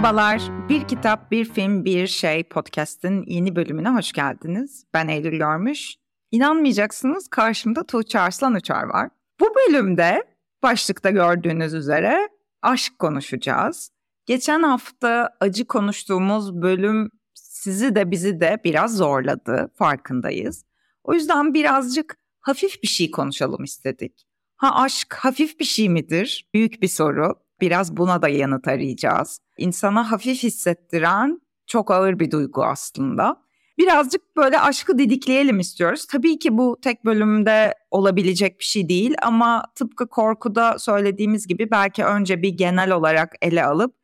Merhabalar, 0.00 0.68
Bir 0.68 0.88
Kitap, 0.88 1.30
Bir 1.30 1.44
Film, 1.44 1.84
Bir 1.84 2.06
Şey 2.06 2.42
podcast'in 2.42 3.24
yeni 3.26 3.56
bölümüne 3.56 3.88
hoş 3.88 4.12
geldiniz. 4.12 4.84
Ben 4.94 5.08
Eylül 5.08 5.38
Görmüş. 5.38 5.94
İnanmayacaksınız 6.30 7.28
karşımda 7.28 7.86
Tuğçe 7.86 8.20
Arslan 8.20 8.54
Uçar 8.54 8.82
var. 8.82 9.10
Bu 9.40 9.54
bölümde 9.54 10.24
başlıkta 10.62 11.10
gördüğünüz 11.10 11.74
üzere 11.74 12.28
aşk 12.62 12.98
konuşacağız. 12.98 13.90
Geçen 14.26 14.62
hafta 14.62 15.36
acı 15.40 15.64
konuştuğumuz 15.64 16.62
bölüm 16.62 17.10
sizi 17.34 17.94
de 17.94 18.10
bizi 18.10 18.40
de 18.40 18.58
biraz 18.64 18.96
zorladı, 18.96 19.70
farkındayız. 19.74 20.64
O 21.04 21.14
yüzden 21.14 21.54
birazcık 21.54 22.16
hafif 22.40 22.82
bir 22.82 22.88
şey 22.88 23.10
konuşalım 23.10 23.64
istedik. 23.64 24.26
Ha 24.56 24.82
aşk 24.82 25.14
hafif 25.14 25.60
bir 25.60 25.64
şey 25.64 25.88
midir? 25.88 26.48
Büyük 26.54 26.82
bir 26.82 26.88
soru. 26.88 27.34
Biraz 27.60 27.96
buna 27.96 28.22
da 28.22 28.28
yanıt 28.28 28.68
arayacağız. 28.68 29.40
İnsana 29.58 30.10
hafif 30.10 30.42
hissettiren 30.42 31.40
çok 31.66 31.90
ağır 31.90 32.18
bir 32.18 32.30
duygu 32.30 32.64
aslında. 32.64 33.36
Birazcık 33.78 34.36
böyle 34.36 34.60
aşkı 34.60 34.98
didikleyelim 34.98 35.58
istiyoruz. 35.60 36.06
Tabii 36.06 36.38
ki 36.38 36.58
bu 36.58 36.78
tek 36.82 37.04
bölümde 37.04 37.74
olabilecek 37.90 38.58
bir 38.58 38.64
şey 38.64 38.88
değil 38.88 39.14
ama 39.22 39.64
tıpkı 39.74 40.08
korkuda 40.08 40.78
söylediğimiz 40.78 41.46
gibi 41.46 41.70
belki 41.70 42.04
önce 42.04 42.42
bir 42.42 42.48
genel 42.48 42.90
olarak 42.90 43.34
ele 43.42 43.64
alıp 43.64 43.94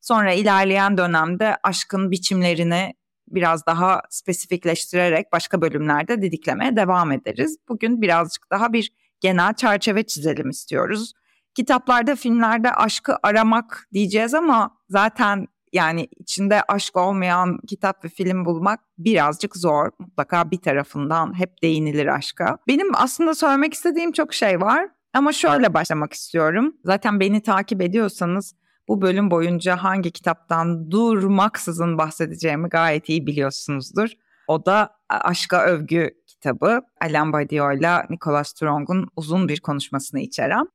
sonra 0.00 0.32
ilerleyen 0.32 0.96
dönemde 0.96 1.56
aşkın 1.62 2.10
biçimlerini 2.10 2.94
biraz 3.28 3.66
daha 3.66 4.02
spesifikleştirerek 4.10 5.32
başka 5.32 5.60
bölümlerde 5.60 6.22
didiklemeye 6.22 6.76
devam 6.76 7.12
ederiz. 7.12 7.56
Bugün 7.68 8.02
birazcık 8.02 8.50
daha 8.50 8.72
bir 8.72 8.92
genel 9.20 9.54
çerçeve 9.54 10.06
çizelim 10.06 10.50
istiyoruz. 10.50 11.12
Kitaplarda, 11.54 12.16
filmlerde 12.16 12.72
aşkı 12.72 13.16
aramak 13.22 13.88
diyeceğiz 13.92 14.34
ama 14.34 14.70
zaten 14.88 15.46
yani 15.72 16.08
içinde 16.16 16.62
aşk 16.68 16.96
olmayan 16.96 17.58
kitap 17.68 18.04
ve 18.04 18.08
film 18.08 18.44
bulmak 18.44 18.80
birazcık 18.98 19.56
zor. 19.56 19.90
Mutlaka 19.98 20.50
bir 20.50 20.58
tarafından 20.58 21.38
hep 21.38 21.62
değinilir 21.62 22.06
aşka. 22.06 22.58
Benim 22.68 22.94
aslında 22.94 23.34
söylemek 23.34 23.74
istediğim 23.74 24.12
çok 24.12 24.34
şey 24.34 24.60
var 24.60 24.88
ama 25.14 25.32
şöyle 25.32 25.74
başlamak 25.74 26.12
istiyorum. 26.12 26.76
Zaten 26.84 27.20
beni 27.20 27.42
takip 27.42 27.82
ediyorsanız 27.82 28.54
bu 28.88 29.02
bölüm 29.02 29.30
boyunca 29.30 29.76
hangi 29.76 30.10
kitaptan 30.10 30.90
durmaksızın 30.90 31.98
bahsedeceğimi 31.98 32.68
gayet 32.68 33.08
iyi 33.08 33.26
biliyorsunuzdur. 33.26 34.08
O 34.48 34.66
da 34.66 34.90
Aşka 35.08 35.62
Övgü 35.64 36.10
kitabı. 36.26 36.80
Alain 37.00 37.32
Badiou 37.32 37.72
ile 37.72 38.06
Nicholas 38.10 38.48
Strong'un 38.48 39.08
uzun 39.16 39.48
bir 39.48 39.60
konuşmasını 39.60 40.20
içeren. 40.20 40.66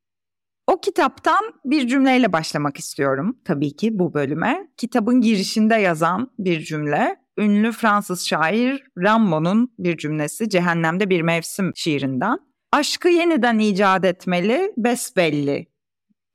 O 0.69 0.81
kitaptan 0.81 1.53
bir 1.65 1.87
cümleyle 1.87 2.33
başlamak 2.33 2.77
istiyorum 2.77 3.37
tabii 3.45 3.75
ki 3.75 3.99
bu 3.99 4.13
bölüme. 4.13 4.67
Kitabın 4.77 5.21
girişinde 5.21 5.75
yazan 5.75 6.31
bir 6.39 6.61
cümle. 6.61 7.15
Ünlü 7.37 7.71
Fransız 7.71 8.27
şair 8.27 8.83
Rimbaud'un 8.97 9.73
bir 9.79 9.97
cümlesi 9.97 10.49
Cehennemde 10.49 11.09
Bir 11.09 11.21
Mevsim 11.21 11.71
şiirinden. 11.75 12.37
Aşkı 12.71 13.09
yeniden 13.09 13.59
icat 13.59 14.05
etmeli 14.05 14.73
besbelli 14.77 15.67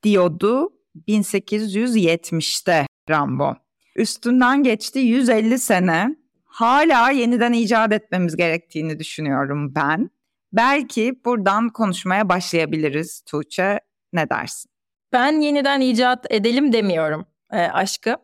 diyordu 0.02 0.72
1870'te 1.08 2.86
Rambo. 3.10 3.54
Üstünden 3.96 4.62
geçti 4.62 4.98
150 4.98 5.58
sene. 5.58 6.16
Hala 6.44 7.10
yeniden 7.10 7.52
icat 7.52 7.92
etmemiz 7.92 8.36
gerektiğini 8.36 8.98
düşünüyorum 8.98 9.74
ben. 9.74 10.10
Belki 10.52 11.20
buradan 11.24 11.68
konuşmaya 11.68 12.28
başlayabiliriz 12.28 13.22
Tuğçe. 13.26 13.80
Ne 14.14 14.30
dersin? 14.30 14.70
Ben 15.12 15.40
yeniden 15.40 15.80
icat 15.80 16.26
edelim 16.30 16.72
demiyorum 16.72 17.26
e, 17.52 17.58
aşkı. 17.58 18.16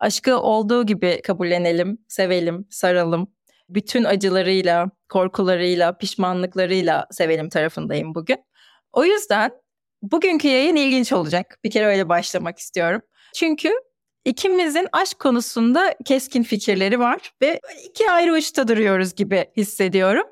Aşkı 0.00 0.38
olduğu 0.38 0.86
gibi 0.86 1.22
kabullenelim, 1.22 1.98
sevelim, 2.08 2.66
saralım. 2.70 3.32
Bütün 3.68 4.04
acılarıyla, 4.04 4.90
korkularıyla, 5.08 5.98
pişmanlıklarıyla 5.98 7.06
sevelim 7.10 7.48
tarafındayım 7.48 8.14
bugün. 8.14 8.44
O 8.92 9.04
yüzden 9.04 9.50
bugünkü 10.02 10.48
yayın 10.48 10.76
ilginç 10.76 11.12
olacak. 11.12 11.58
Bir 11.64 11.70
kere 11.70 11.86
öyle 11.86 12.08
başlamak 12.08 12.58
istiyorum. 12.58 13.02
Çünkü 13.34 13.70
ikimizin 14.24 14.88
aşk 14.92 15.18
konusunda 15.18 15.94
keskin 16.04 16.42
fikirleri 16.42 16.98
var 16.98 17.32
ve 17.42 17.60
iki 17.88 18.10
ayrı 18.10 18.32
uçta 18.32 18.68
duruyoruz 18.68 19.14
gibi 19.14 19.44
hissediyorum. 19.56 20.26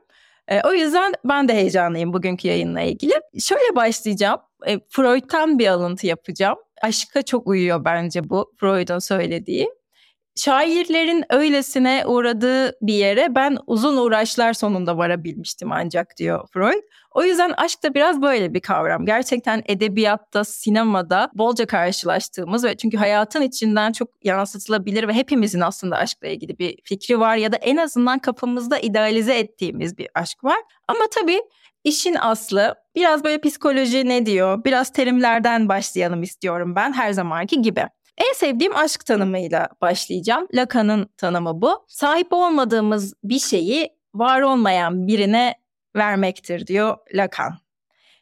E, 0.49 0.61
o 0.65 0.73
yüzden 0.73 1.13
ben 1.25 1.49
de 1.49 1.55
heyecanlıyım 1.55 2.13
bugünkü 2.13 2.49
yayınla 2.49 2.81
ilgili. 2.81 3.13
Şöyle 3.41 3.77
başlayacağım. 3.77 4.41
E, 4.67 4.79
Freud'tan 4.89 5.59
bir 5.59 5.67
alıntı 5.67 6.07
yapacağım. 6.07 6.59
Aşka 6.83 7.23
çok 7.23 7.47
uyuyor 7.47 7.85
bence 7.85 8.29
bu 8.29 8.53
Freud'un 8.61 8.99
söylediği. 8.99 9.78
Şairlerin 10.39 11.25
öylesine 11.31 12.05
uğradığı 12.07 12.73
bir 12.83 12.95
yere 12.95 13.35
ben 13.35 13.59
uzun 13.67 13.97
uğraşlar 13.97 14.53
sonunda 14.53 14.99
varabilmiştim 14.99 15.73
ancak 15.73 16.17
diyor 16.17 16.49
Freud. 16.53 16.83
O 17.11 17.25
yüzden 17.25 17.53
aşk 17.57 17.83
da 17.83 17.95
biraz 17.95 18.23
böyle 18.23 18.55
bir 18.55 18.61
kavram. 18.61 19.07
Gerçekten 19.07 19.63
edebiyatta, 19.67 20.45
sinemada 20.45 21.31
bolca 21.35 21.67
karşılaştığımız 21.67 22.65
ve 22.65 22.77
çünkü 22.77 22.97
hayatın 22.97 23.43
içinden 23.43 23.93
çok 23.93 24.09
yansıtılabilir 24.25 25.09
ve 25.09 25.13
hepimizin 25.13 25.61
aslında 25.61 25.97
aşkla 25.97 26.29
ilgili 26.29 26.59
bir 26.59 26.79
fikri 26.85 27.21
var 27.21 27.37
ya 27.37 27.53
da 27.53 27.57
en 27.57 27.77
azından 27.77 28.19
kafamızda 28.19 28.79
idealize 28.79 29.39
ettiğimiz 29.39 29.99
bir 29.99 30.09
aşk 30.15 30.45
var. 30.45 30.59
Ama 30.89 31.05
tabii 31.15 31.41
işin 31.85 32.15
aslı 32.15 32.75
biraz 32.95 33.25
böyle 33.25 33.41
psikoloji 33.41 34.09
ne 34.09 34.27
diyor, 34.27 34.65
biraz 34.65 34.93
terimlerden 34.93 35.69
başlayalım 35.69 36.23
istiyorum 36.23 36.75
ben 36.77 36.93
her 36.93 37.13
zamanki 37.13 37.63
gibi. 37.63 37.85
En 38.19 38.33
sevdiğim 38.33 38.77
aşk 38.77 39.07
tanımıyla 39.07 39.69
başlayacağım. 39.81 40.49
Lacan'ın 40.55 41.09
tanımı 41.17 41.63
bu. 41.63 41.85
Sahip 41.89 42.33
olmadığımız 42.33 43.15
bir 43.25 43.39
şeyi 43.39 43.91
var 44.15 44.41
olmayan 44.41 45.07
birine 45.07 45.55
vermektir 45.97 46.67
diyor 46.67 46.97
Lacan. 47.15 47.59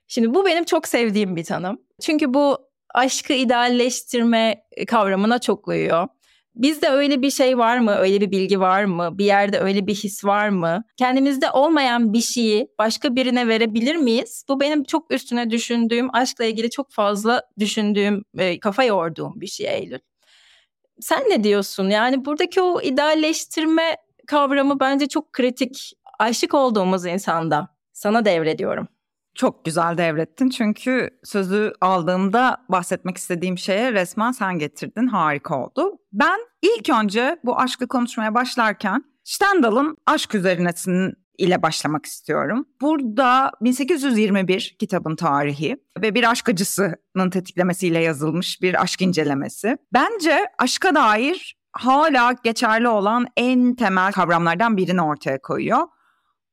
Şimdi 0.08 0.34
bu 0.34 0.46
benim 0.46 0.64
çok 0.64 0.88
sevdiğim 0.88 1.36
bir 1.36 1.44
tanım. 1.44 1.80
Çünkü 2.00 2.34
bu 2.34 2.58
aşkı 2.94 3.32
idealleştirme 3.32 4.64
kavramına 4.86 5.38
çok 5.38 5.68
uyuyor. 5.68 6.08
Bizde 6.56 6.88
öyle 6.88 7.22
bir 7.22 7.30
şey 7.30 7.58
var 7.58 7.78
mı? 7.78 7.94
Öyle 7.94 8.20
bir 8.20 8.30
bilgi 8.30 8.60
var 8.60 8.84
mı? 8.84 9.18
Bir 9.18 9.24
yerde 9.24 9.58
öyle 9.58 9.86
bir 9.86 9.94
his 9.94 10.24
var 10.24 10.48
mı? 10.48 10.84
Kendimizde 10.96 11.50
olmayan 11.50 12.12
bir 12.12 12.20
şeyi 12.20 12.68
başka 12.78 13.16
birine 13.16 13.48
verebilir 13.48 13.96
miyiz? 13.96 14.44
Bu 14.48 14.60
benim 14.60 14.84
çok 14.84 15.14
üstüne 15.14 15.50
düşündüğüm, 15.50 16.14
aşkla 16.14 16.44
ilgili 16.44 16.70
çok 16.70 16.92
fazla 16.92 17.42
düşündüğüm, 17.58 18.24
e, 18.38 18.60
kafa 18.60 18.84
yorduğum 18.84 19.40
bir 19.40 19.46
şey 19.46 19.74
Eylül. 19.74 19.98
Sen 21.00 21.22
ne 21.30 21.44
diyorsun? 21.44 21.88
Yani 21.90 22.24
buradaki 22.24 22.60
o 22.62 22.80
idealleştirme 22.80 23.96
kavramı 24.26 24.80
bence 24.80 25.06
çok 25.08 25.32
kritik. 25.32 25.92
Aşık 26.18 26.54
olduğumuz 26.54 27.06
insanda. 27.06 27.68
Sana 27.92 28.24
devrediyorum. 28.24 28.88
Çok 29.36 29.64
güzel 29.64 29.98
devrettin 29.98 30.48
çünkü 30.48 31.10
sözü 31.24 31.72
aldığımda 31.80 32.56
bahsetmek 32.68 33.16
istediğim 33.16 33.58
şeye 33.58 33.92
resmen 33.92 34.32
sen 34.32 34.58
getirdin. 34.58 35.06
Harika 35.06 35.64
oldu. 35.64 35.98
Ben 36.12 36.40
ilk 36.62 36.90
önce 36.90 37.38
bu 37.44 37.58
aşkı 37.58 37.88
konuşmaya 37.88 38.34
başlarken 38.34 39.04
Stendhal'ın 39.24 39.96
Aşk 40.06 40.34
Üzerinesin 40.34 41.14
ile 41.38 41.62
başlamak 41.62 42.06
istiyorum. 42.06 42.66
Burada 42.80 43.52
1821 43.60 44.76
kitabın 44.78 45.16
tarihi 45.16 45.76
ve 46.02 46.14
bir 46.14 46.30
aşk 46.30 46.48
acısının 46.48 47.30
tetiklemesiyle 47.30 47.98
yazılmış 47.98 48.62
bir 48.62 48.82
aşk 48.82 49.02
incelemesi. 49.02 49.76
Bence 49.92 50.46
aşka 50.58 50.94
dair 50.94 51.56
hala 51.72 52.32
geçerli 52.44 52.88
olan 52.88 53.26
en 53.36 53.74
temel 53.74 54.12
kavramlardan 54.12 54.76
birini 54.76 55.02
ortaya 55.02 55.42
koyuyor. 55.42 55.82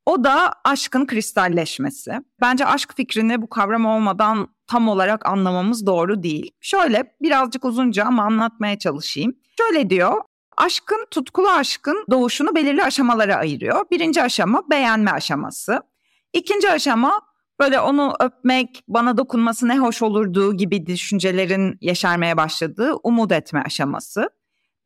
O 0.06 0.24
da 0.24 0.54
aşkın 0.64 1.06
kristalleşmesi. 1.06 2.12
Bence 2.42 2.66
aşk 2.66 2.94
fikrini 2.96 3.42
bu 3.42 3.50
kavram 3.50 3.86
olmadan 3.86 4.48
tam 4.68 4.88
olarak 4.88 5.26
anlamamız 5.26 5.86
doğru 5.86 6.24
değil. 6.24 6.52
Şöyle 6.62 7.16
birazcık 7.22 7.66
uzunca 7.66 8.06
ama 8.06 8.24
anlatmaya 8.24 8.80
çalışayım. 8.80 9.34
Şöyle 9.58 9.90
diyor, 9.90 10.22
aşkın, 10.58 11.06
tutkulu 11.12 11.50
aşkın 11.50 12.06
doğuşunu 12.12 12.56
belirli 12.56 12.84
aşamalara 12.84 13.36
ayırıyor. 13.36 13.86
Birinci 13.92 14.24
aşama 14.24 14.62
beğenme 14.70 15.12
aşaması. 15.12 15.82
İkinci 16.34 16.72
aşama 16.72 17.22
böyle 17.60 17.80
onu 17.80 18.14
öpmek, 18.20 18.84
bana 18.88 19.18
dokunması 19.18 19.68
ne 19.68 19.80
hoş 19.80 20.02
olurdu 20.02 20.58
gibi 20.58 20.86
düşüncelerin 20.86 21.78
yeşermeye 21.82 22.38
başladığı 22.38 22.94
umut 23.04 23.32
etme 23.32 23.64
aşaması. 23.66 24.30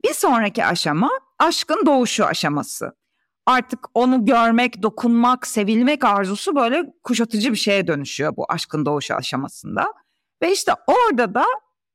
Bir 0.04 0.14
sonraki 0.14 0.66
aşama 0.66 1.10
aşkın 1.40 1.86
doğuşu 1.86 2.26
aşaması 2.26 2.92
artık 3.48 3.80
onu 3.94 4.26
görmek, 4.26 4.84
dokunmak, 4.84 5.48
sevilmek 5.48 6.06
arzusu 6.06 6.56
böyle 6.56 6.94
kuşatıcı 7.04 7.52
bir 7.52 7.58
şeye 7.58 7.88
dönüşüyor 7.88 8.36
bu 8.36 8.46
aşkın 8.50 8.86
doğuşu 8.86 9.16
aşamasında. 9.16 9.94
Ve 10.42 10.54
işte 10.54 10.72
orada 10.88 11.34
da 11.34 11.46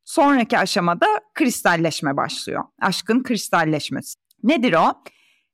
sonraki 0.04 0.58
aşamada 0.58 1.06
kristalleşme 1.34 2.16
başlıyor. 2.16 2.64
Aşkın 2.80 3.22
kristalleşmesi. 3.22 4.14
Nedir 4.42 4.74
o? 4.74 4.94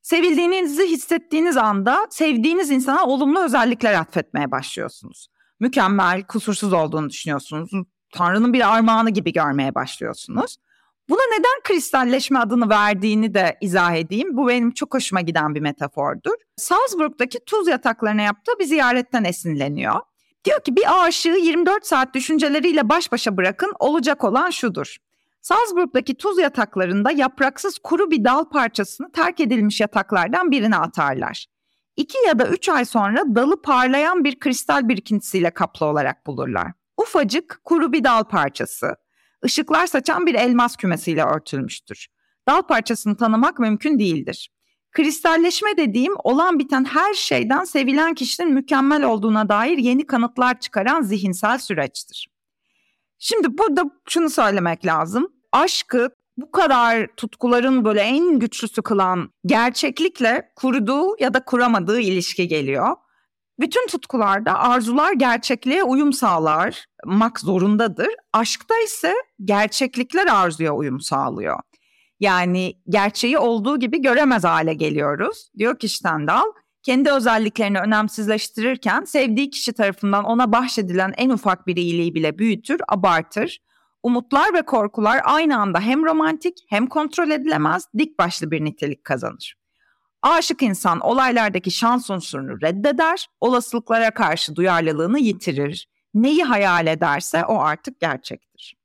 Sevildiğinizi 0.03 0.87
hissettiğiniz 0.87 1.57
anda 1.57 2.07
sevdiğiniz 2.11 2.71
insana 2.71 3.05
olumlu 3.05 3.45
özellikler 3.45 3.95
atfetmeye 3.95 4.51
başlıyorsunuz. 4.51 5.29
Mükemmel, 5.61 6.23
kusursuz 6.23 6.73
olduğunu 6.73 7.11
düşünüyorsunuz. 7.11 7.71
Tanrı'nın 8.15 8.53
bir 8.53 8.75
armağanı 8.75 9.11
gibi 9.11 9.33
görmeye 9.33 9.75
başlıyorsunuz. 9.75 10.57
Buna 11.09 11.21
neden 11.39 11.61
kristalleşme 11.65 12.39
adını 12.39 12.69
verdiğini 12.69 13.35
de 13.35 13.57
izah 13.61 13.95
edeyim. 13.95 14.37
Bu 14.37 14.49
benim 14.49 14.71
çok 14.71 14.95
hoşuma 14.95 15.21
giden 15.21 15.55
bir 15.55 15.61
metafordur. 15.61 16.35
Salzburg'daki 16.57 17.45
tuz 17.47 17.69
yataklarına 17.69 18.23
yaptığı 18.23 18.53
bir 18.59 18.65
ziyaretten 18.65 19.25
esinleniyor. 19.25 20.01
Diyor 20.45 20.61
ki 20.61 20.77
bir 20.77 21.05
aşığı 21.05 21.39
24 21.43 21.87
saat 21.87 22.15
düşünceleriyle 22.15 22.89
baş 22.89 23.13
başa 23.13 23.37
bırakın 23.37 23.73
olacak 23.79 24.25
olan 24.25 24.51
şudur. 24.51 24.97
Salzburg'daki 25.41 26.15
tuz 26.15 26.39
yataklarında 26.39 27.11
yapraksız 27.11 27.79
kuru 27.79 28.11
bir 28.11 28.25
dal 28.25 28.45
parçasını 28.45 29.13
terk 29.13 29.41
edilmiş 29.41 29.81
yataklardan 29.81 30.51
birine 30.51 30.77
atarlar. 30.77 31.47
İki 31.97 32.19
ya 32.27 32.39
da 32.39 32.49
üç 32.49 32.69
ay 32.69 32.85
sonra 32.85 33.23
dalı 33.35 33.63
parlayan 33.63 34.25
bir 34.25 34.39
kristal 34.39 34.89
birikintisiyle 34.89 35.51
kaplı 35.51 35.87
olarak 35.87 36.27
bulurlar. 36.27 36.73
Ufacık 36.97 37.61
kuru 37.65 37.93
bir 37.93 38.05
dal 38.05 38.25
parçası. 38.25 38.97
Işıklar 39.45 39.87
saçan 39.87 40.27
bir 40.27 40.35
elmas 40.35 40.77
kümesiyle 40.77 41.25
örtülmüştür. 41.25 42.07
Dal 42.49 42.63
parçasını 42.63 43.17
tanımak 43.17 43.59
mümkün 43.59 43.99
değildir. 43.99 44.51
Kristalleşme 44.93 45.77
dediğim 45.77 46.13
olan 46.25 46.59
biten 46.59 46.85
her 46.85 47.15
şeyden 47.15 47.65
sevilen 47.65 48.15
kişinin 48.15 48.53
mükemmel 48.53 49.05
olduğuna 49.05 49.49
dair 49.49 49.79
yeni 49.79 50.07
kanıtlar 50.07 50.61
çıkaran 50.61 51.03
zihinsel 51.03 51.59
süreçtir. 51.59 52.29
Şimdi 53.19 53.59
burada 53.59 53.85
şunu 54.09 54.31
söylemek 54.31 54.87
lazım. 54.87 55.33
Aşkı 55.53 56.11
bu 56.37 56.51
kadar 56.51 57.07
tutkuların 57.17 57.85
böyle 57.85 58.01
en 58.01 58.39
güçlüsü 58.39 58.83
kılan 58.83 59.31
gerçeklikle 59.47 60.53
kurduğu 60.57 61.17
ya 61.21 61.35
da 61.35 61.45
kuramadığı 61.45 62.01
ilişki 62.01 62.49
geliyor. 62.49 62.97
Bütün 63.61 63.87
tutkularda 63.87 64.59
arzular 64.59 65.13
gerçekliğe 65.13 65.85
uyum 65.85 66.13
sağlar, 66.13 66.87
mak 67.05 67.41
zorundadır. 67.41 68.09
Aşkta 68.33 68.75
ise 68.85 69.15
gerçeklikler 69.45 70.27
arzuya 70.27 70.75
uyum 70.75 71.01
sağlıyor. 71.01 71.61
Yani 72.21 72.75
gerçeği 72.89 73.39
olduğu 73.39 73.79
gibi 73.79 74.03
göremez 74.03 74.45
hale 74.45 74.75
geliyoruz. 74.75 75.51
Diyor 75.59 75.79
ki 75.79 75.89
Stendhal, 75.89 76.45
kendi 76.83 77.11
özelliklerini 77.11 77.81
önemsizleştirirken 77.81 79.05
sevdiği 79.05 79.51
kişi 79.51 79.73
tarafından 79.73 80.25
ona 80.25 80.53
bahşedilen 80.53 81.15
en 81.17 81.31
ufak 81.31 81.67
bir 81.67 81.77
iyiliği 81.77 82.15
bile 82.15 82.39
büyütür, 82.39 82.81
abartır. 82.89 83.59
Umutlar 84.03 84.55
ve 84.55 84.63
korkular 84.63 85.21
aynı 85.25 85.61
anda 85.61 85.81
hem 85.81 86.05
romantik 86.05 86.59
hem 86.69 86.87
kontrol 86.87 87.31
edilemez 87.31 87.89
dik 87.99 88.19
başlı 88.19 88.51
bir 88.51 88.65
nitelik 88.65 89.05
kazanır. 89.05 89.58
Aşık 90.23 90.63
insan 90.63 91.01
olaylardaki 91.01 91.71
şans 91.71 92.11
unsurunu 92.11 92.61
reddeder, 92.61 93.29
olasılıklara 93.41 94.11
karşı 94.11 94.57
duyarlılığını 94.57 95.19
yitirir. 95.19 95.89
Neyi 96.15 96.45
hayal 96.45 96.87
ederse 96.87 97.45
o 97.45 97.61
artık 97.61 98.01
gerçektir. 98.01 98.79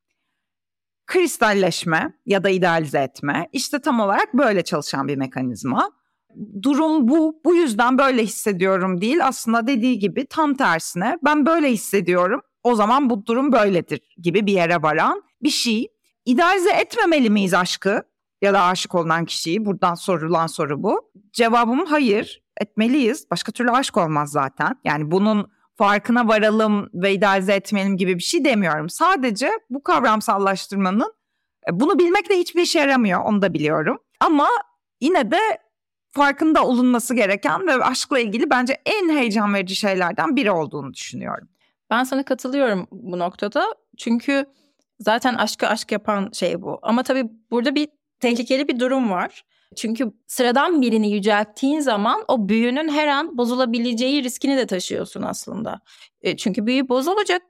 Kristalleşme 1.06 2.14
ya 2.26 2.44
da 2.44 2.50
idealize 2.50 3.00
etme 3.00 3.50
işte 3.52 3.80
tam 3.80 4.00
olarak 4.00 4.34
böyle 4.34 4.64
çalışan 4.64 5.08
bir 5.08 5.16
mekanizma. 5.16 5.92
Durum 6.62 7.08
bu, 7.08 7.42
bu 7.46 7.56
yüzden 7.56 7.98
böyle 7.98 8.24
hissediyorum 8.24 9.02
değil 9.02 9.28
aslında 9.28 9.68
dediği 9.68 10.00
gibi 10.00 10.26
tam 10.26 10.54
tersine 10.54 11.18
ben 11.26 11.46
böyle 11.46 11.72
hissediyorum 11.72 12.42
o 12.64 12.76
zaman 12.76 13.10
bu 13.10 13.26
durum 13.26 13.52
böyledir 13.52 14.02
gibi 14.18 14.46
bir 14.46 14.54
yere 14.54 14.82
varan 14.82 15.24
bir 15.44 15.50
şey. 15.50 15.88
İdealize 16.26 16.72
etmemeli 16.72 17.30
miyiz 17.30 17.54
aşkı 17.54 18.04
ya 18.44 18.54
da 18.54 18.64
aşık 18.64 18.96
olunan 18.96 19.26
kişiyi? 19.26 19.66
Buradan 19.66 19.94
sorulan 19.94 20.48
soru 20.48 20.84
bu. 20.84 21.12
Cevabım 21.34 21.86
hayır 21.86 22.44
etmeliyiz. 22.62 23.32
Başka 23.32 23.52
türlü 23.52 23.72
aşk 23.72 23.98
olmaz 23.98 24.32
zaten. 24.32 24.76
Yani 24.84 25.12
bunun 25.12 25.52
farkına 25.76 26.28
varalım 26.28 26.90
ve 26.94 27.14
idealize 27.14 27.54
etmeyelim 27.54 27.98
gibi 27.98 28.18
bir 28.18 28.24
şey 28.24 28.46
demiyorum. 28.46 28.90
Sadece 28.90 29.50
bu 29.70 29.84
kavramsallaştırmanın 29.84 31.14
e, 31.70 31.80
bunu 31.80 32.00
bilmek 32.00 32.30
de 32.30 32.38
hiçbir 32.38 32.62
işe 32.62 32.80
yaramıyor 32.80 33.22
onu 33.24 33.42
da 33.42 33.54
biliyorum. 33.54 33.98
Ama 34.20 34.48
yine 35.02 35.32
de 35.32 35.40
farkında 36.12 36.64
olunması 36.64 37.16
gereken 37.16 37.68
ve 37.68 37.74
aşkla 37.74 38.20
ilgili 38.20 38.50
bence 38.50 38.78
en 38.86 39.10
heyecan 39.10 39.54
verici 39.54 39.76
şeylerden 39.76 40.36
biri 40.36 40.52
olduğunu 40.52 40.94
düşünüyorum. 40.94 41.50
Ben 41.90 42.04
sana 42.04 42.26
katılıyorum 42.26 42.88
bu 42.92 43.20
noktada. 43.20 43.66
Çünkü 43.98 44.46
zaten 45.00 45.34
aşkı 45.34 45.68
aşk 45.68 45.92
yapan 45.92 46.30
şey 46.34 46.62
bu. 46.62 46.80
Ama 46.82 47.04
tabii 47.04 47.32
burada 47.52 47.76
bir 47.76 47.90
tehlikeli 48.24 48.68
bir 48.68 48.80
durum 48.80 49.12
var. 49.12 49.44
Çünkü 49.76 50.12
sıradan 50.28 50.82
birini 50.82 51.12
yücelttiğin 51.12 51.80
zaman 51.80 52.26
o 52.28 52.50
büyünün 52.50 52.90
her 52.90 53.08
an 53.08 53.38
bozulabileceği 53.38 54.24
riskini 54.24 54.58
de 54.58 54.68
taşıyorsun 54.68 55.22
aslında. 55.22 55.80
E, 56.22 56.38
çünkü 56.38 56.66
büyü 56.66 56.90
bozulacak. 56.90 57.42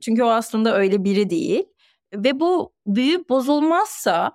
Çünkü 0.00 0.22
o 0.22 0.28
aslında 0.28 0.76
öyle 0.76 1.04
biri 1.04 1.30
değil. 1.30 1.64
Ve 2.14 2.40
bu 2.40 2.72
büyü 2.86 3.28
bozulmazsa, 3.28 4.32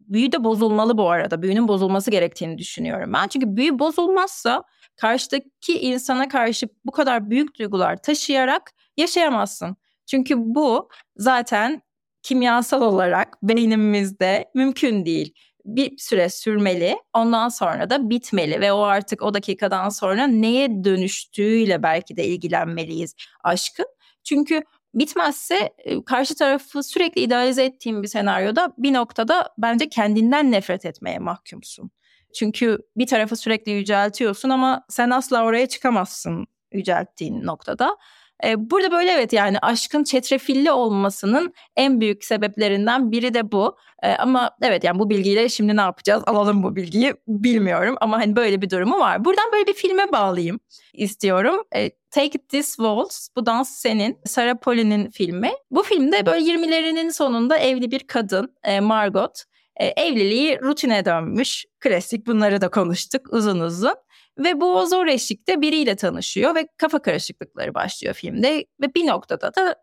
büyü 0.00 0.32
de 0.32 0.44
bozulmalı 0.44 0.98
bu 0.98 1.10
arada. 1.10 1.42
Büyünün 1.42 1.68
bozulması 1.68 2.10
gerektiğini 2.10 2.58
düşünüyorum 2.58 3.12
ben. 3.12 3.28
Çünkü 3.28 3.56
büyü 3.56 3.78
bozulmazsa 3.78 4.62
karşıdaki 4.96 5.80
insana 5.80 6.28
karşı 6.28 6.68
bu 6.84 6.92
kadar 6.92 7.30
büyük 7.30 7.58
duygular 7.58 8.02
taşıyarak 8.02 8.72
yaşayamazsın. 8.96 9.76
Çünkü 10.06 10.34
bu 10.38 10.88
zaten 11.16 11.82
kimyasal 12.28 12.82
olarak 12.82 13.38
beynimizde 13.42 14.50
mümkün 14.54 15.06
değil. 15.06 15.34
Bir 15.64 15.98
süre 15.98 16.28
sürmeli, 16.28 16.96
ondan 17.14 17.48
sonra 17.48 17.90
da 17.90 18.10
bitmeli 18.10 18.60
ve 18.60 18.72
o 18.72 18.80
artık 18.80 19.22
o 19.22 19.34
dakikadan 19.34 19.88
sonra 19.88 20.26
neye 20.26 20.84
dönüştüğüyle 20.84 21.82
belki 21.82 22.16
de 22.16 22.24
ilgilenmeliyiz 22.24 23.14
aşkın. 23.44 23.86
Çünkü 24.24 24.62
bitmezse 24.94 25.70
e, 25.78 26.04
karşı 26.04 26.34
tarafı 26.34 26.82
sürekli 26.82 27.20
idealize 27.20 27.64
ettiğim 27.64 28.02
bir 28.02 28.08
senaryoda 28.08 28.72
bir 28.78 28.92
noktada 28.92 29.48
bence 29.58 29.88
kendinden 29.88 30.52
nefret 30.52 30.84
etmeye 30.84 31.18
mahkumsun. 31.18 31.90
Çünkü 32.34 32.78
bir 32.96 33.06
tarafı 33.06 33.36
sürekli 33.36 33.72
yüceltiyorsun 33.72 34.48
ama 34.48 34.84
sen 34.88 35.10
asla 35.10 35.44
oraya 35.44 35.66
çıkamazsın 35.68 36.46
yücelttiğin 36.72 37.46
noktada. 37.46 37.96
E, 38.44 38.70
burada 38.70 38.90
böyle 38.90 39.10
evet 39.10 39.32
yani 39.32 39.58
aşkın 39.58 40.04
çetrefilli 40.04 40.72
olmasının 40.72 41.54
en 41.76 42.00
büyük 42.00 42.24
sebeplerinden 42.24 43.12
biri 43.12 43.34
de 43.34 43.52
bu. 43.52 43.76
E, 44.02 44.12
ama 44.12 44.50
evet 44.62 44.84
yani 44.84 44.98
bu 44.98 45.10
bilgiyle 45.10 45.48
şimdi 45.48 45.76
ne 45.76 45.80
yapacağız? 45.80 46.22
Alalım 46.26 46.62
bu 46.62 46.76
bilgiyi 46.76 47.14
bilmiyorum 47.28 47.96
ama 48.00 48.18
hani 48.18 48.36
böyle 48.36 48.62
bir 48.62 48.70
durumu 48.70 48.98
var. 48.98 49.24
Buradan 49.24 49.52
böyle 49.52 49.66
bir 49.66 49.74
filme 49.74 50.12
bağlayayım 50.12 50.60
istiyorum. 50.92 51.62
E, 51.74 51.90
Take 52.10 52.38
This 52.38 52.76
Waltz, 52.76 53.28
bu 53.36 53.46
dans 53.46 53.70
senin, 53.70 54.18
Sarah 54.24 54.54
Pauli'nin 54.54 55.10
filmi. 55.10 55.50
Bu 55.70 55.82
filmde 55.82 56.26
böyle 56.26 56.44
20'lerinin 56.52 57.10
sonunda 57.10 57.58
evli 57.58 57.90
bir 57.90 58.00
kadın, 58.00 58.54
e, 58.64 58.80
Margot. 58.80 59.44
E, 59.76 59.86
evliliği 59.86 60.60
rutine 60.60 61.04
dönmüş. 61.04 61.64
Klasik 61.80 62.26
bunları 62.26 62.60
da 62.60 62.68
konuştuk 62.68 63.32
uzun 63.32 63.60
uzun. 63.60 63.94
Ve 64.38 64.60
bu 64.60 64.86
zor 64.86 65.06
eşlikte 65.06 65.60
biriyle 65.60 65.96
tanışıyor 65.96 66.54
ve 66.54 66.68
kafa 66.76 67.02
karışıklıkları 67.02 67.74
başlıyor 67.74 68.14
filmde. 68.14 68.64
Ve 68.82 68.94
bir 68.94 69.06
noktada 69.06 69.54
da 69.54 69.76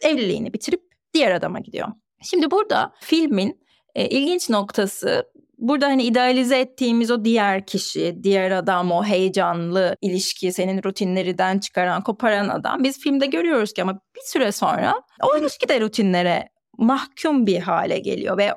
evliliğini 0.00 0.52
bitirip 0.52 0.82
diğer 1.14 1.30
adama 1.30 1.60
gidiyor. 1.60 1.88
Şimdi 2.22 2.50
burada 2.50 2.92
filmin 3.00 3.64
e, 3.94 4.08
ilginç 4.08 4.50
noktası 4.50 5.24
burada 5.58 5.86
hani 5.86 6.02
idealize 6.02 6.58
ettiğimiz 6.58 7.10
o 7.10 7.24
diğer 7.24 7.66
kişi, 7.66 8.18
diğer 8.22 8.50
adam, 8.50 8.92
o 8.92 9.04
heyecanlı 9.04 9.96
ilişki, 10.00 10.52
senin 10.52 10.82
rutinlerden 10.82 11.58
çıkaran, 11.58 12.02
koparan 12.02 12.48
adam. 12.48 12.84
Biz 12.84 13.00
filmde 13.00 13.26
görüyoruz 13.26 13.72
ki 13.72 13.82
ama 13.82 14.00
bir 14.16 14.22
süre 14.24 14.52
sonra 14.52 15.02
o 15.22 15.38
ilişki 15.38 15.68
de 15.68 15.80
rutinlere 15.80 16.48
mahkum 16.78 17.46
bir 17.46 17.60
hale 17.60 17.98
geliyor 17.98 18.38
ve 18.38 18.50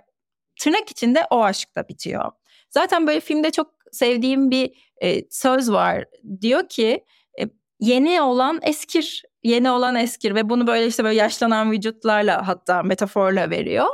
tırnak 0.60 0.92
içinde 0.92 1.24
o 1.30 1.44
aşk 1.44 1.76
da 1.76 1.88
bitiyor. 1.88 2.32
Zaten 2.70 3.08
böyle 3.08 3.20
filmde 3.20 3.52
çok 3.52 3.72
sevdiğim 3.92 4.52
bir 4.52 4.87
e, 5.02 5.30
söz 5.30 5.72
var. 5.72 6.06
Diyor 6.42 6.70
ki 6.70 7.06
e, 7.40 7.44
yeni 7.80 8.22
olan 8.22 8.60
eskir, 8.62 9.24
yeni 9.44 9.72
olan 9.72 9.96
eskir 9.96 10.36
ve 10.36 10.50
bunu 10.50 10.68
böyle 10.68 10.88
işte 10.88 11.04
böyle 11.04 11.16
yaşlanan 11.16 11.72
vücutlarla 11.72 12.48
hatta 12.48 12.84
metaforla 12.84 13.50
veriyor. 13.50 13.88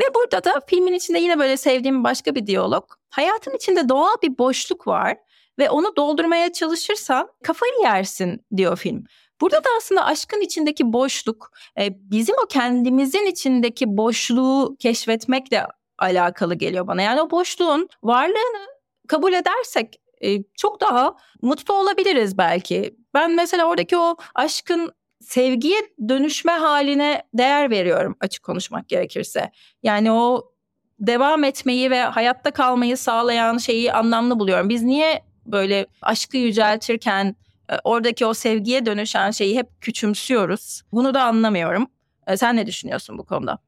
Ve 0.00 0.14
burada 0.14 0.44
da 0.44 0.60
filmin 0.66 0.92
içinde 0.92 1.18
yine 1.18 1.38
böyle 1.38 1.56
sevdiğim 1.56 2.04
başka 2.04 2.34
bir 2.34 2.46
diyalog. 2.46 2.84
Hayatın 3.10 3.56
içinde 3.56 3.88
doğal 3.88 4.14
bir 4.22 4.38
boşluk 4.38 4.86
var 4.86 5.16
ve 5.58 5.70
onu 5.70 5.96
doldurmaya 5.96 6.52
çalışırsan 6.52 7.28
kafayı 7.42 7.72
yersin 7.82 8.44
diyor 8.56 8.76
film. 8.76 9.04
Burada 9.40 9.64
da 9.64 9.68
aslında 9.78 10.04
aşkın 10.04 10.40
içindeki 10.40 10.92
boşluk, 10.92 11.50
e, 11.80 11.88
bizim 12.10 12.36
o 12.44 12.46
kendimizin 12.46 13.26
içindeki 13.26 13.96
boşluğu 13.96 14.76
keşfetmekle 14.78 15.66
alakalı 15.98 16.54
geliyor 16.54 16.86
bana. 16.86 17.02
Yani 17.02 17.22
o 17.22 17.30
boşluğun 17.30 17.88
varlığını 18.02 18.66
kabul 19.08 19.32
edersek 19.32 20.00
e, 20.26 20.42
çok 20.56 20.80
daha 20.80 21.16
mutlu 21.42 21.74
olabiliriz 21.74 22.38
belki. 22.38 22.96
Ben 23.14 23.34
mesela 23.34 23.68
oradaki 23.68 23.96
o 23.96 24.16
aşkın 24.34 24.92
sevgiye 25.20 25.78
dönüşme 26.08 26.52
haline 26.52 27.22
değer 27.34 27.70
veriyorum 27.70 28.16
açık 28.20 28.42
konuşmak 28.42 28.88
gerekirse. 28.88 29.50
Yani 29.82 30.12
o 30.12 30.52
devam 31.00 31.44
etmeyi 31.44 31.90
ve 31.90 32.02
hayatta 32.02 32.50
kalmayı 32.50 32.96
sağlayan 32.96 33.58
şeyi 33.58 33.92
anlamlı 33.92 34.38
buluyorum. 34.38 34.68
Biz 34.68 34.82
niye 34.82 35.22
böyle 35.46 35.86
aşkı 36.02 36.36
yüceltirken 36.36 37.36
e, 37.70 37.74
oradaki 37.84 38.26
o 38.26 38.34
sevgiye 38.34 38.86
dönüşen 38.86 39.30
şeyi 39.30 39.56
hep 39.56 39.80
küçümsüyoruz? 39.80 40.82
Bunu 40.92 41.14
da 41.14 41.22
anlamıyorum. 41.22 41.86
E, 42.26 42.36
sen 42.36 42.56
ne 42.56 42.66
düşünüyorsun 42.66 43.18
bu 43.18 43.24
konuda? 43.24 43.58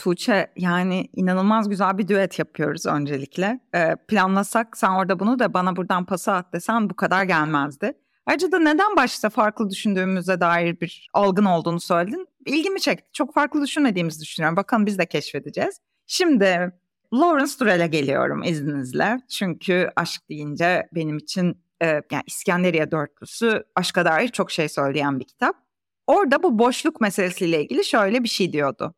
Tuğçe 0.00 0.50
yani 0.56 1.08
inanılmaz 1.16 1.68
güzel 1.68 1.98
bir 1.98 2.08
düet 2.08 2.38
yapıyoruz 2.38 2.86
öncelikle. 2.86 3.60
Ee, 3.74 3.96
planlasak 4.08 4.76
sen 4.76 4.90
orada 4.90 5.20
bunu 5.20 5.38
da 5.38 5.54
bana 5.54 5.76
buradan 5.76 6.04
pası 6.04 6.32
at 6.32 6.52
desen 6.52 6.90
bu 6.90 6.96
kadar 6.96 7.24
gelmezdi. 7.24 7.92
Ayrıca 8.26 8.52
da 8.52 8.58
neden 8.58 8.96
başta 8.96 9.30
farklı 9.30 9.70
düşündüğümüze 9.70 10.40
dair 10.40 10.80
bir 10.80 11.10
algın 11.14 11.44
olduğunu 11.44 11.80
söyledin. 11.80 12.26
İlgimi 12.46 12.80
çekti. 12.80 13.08
Çok 13.12 13.34
farklı 13.34 13.62
düşünmediğimizi 13.62 14.20
düşünüyorum. 14.20 14.56
Bakalım 14.56 14.86
biz 14.86 14.98
de 14.98 15.06
keşfedeceğiz. 15.06 15.80
Şimdi 16.06 16.72
Lawrence 17.14 17.52
Durrell'e 17.60 17.86
geliyorum 17.86 18.42
izninizle. 18.42 19.20
Çünkü 19.28 19.90
aşk 19.96 20.28
deyince 20.28 20.88
benim 20.94 21.18
için 21.18 21.62
e, 21.82 21.86
yani 21.86 22.24
İskenderiye 22.26 22.90
Dörtlüsü 22.90 23.64
aşka 23.76 24.04
dair 24.04 24.28
çok 24.28 24.50
şey 24.50 24.68
söyleyen 24.68 25.20
bir 25.20 25.24
kitap. 25.24 25.56
Orada 26.06 26.42
bu 26.42 26.58
boşluk 26.58 27.00
meselesiyle 27.00 27.62
ilgili 27.62 27.84
şöyle 27.84 28.24
bir 28.24 28.28
şey 28.28 28.52
diyordu. 28.52 28.94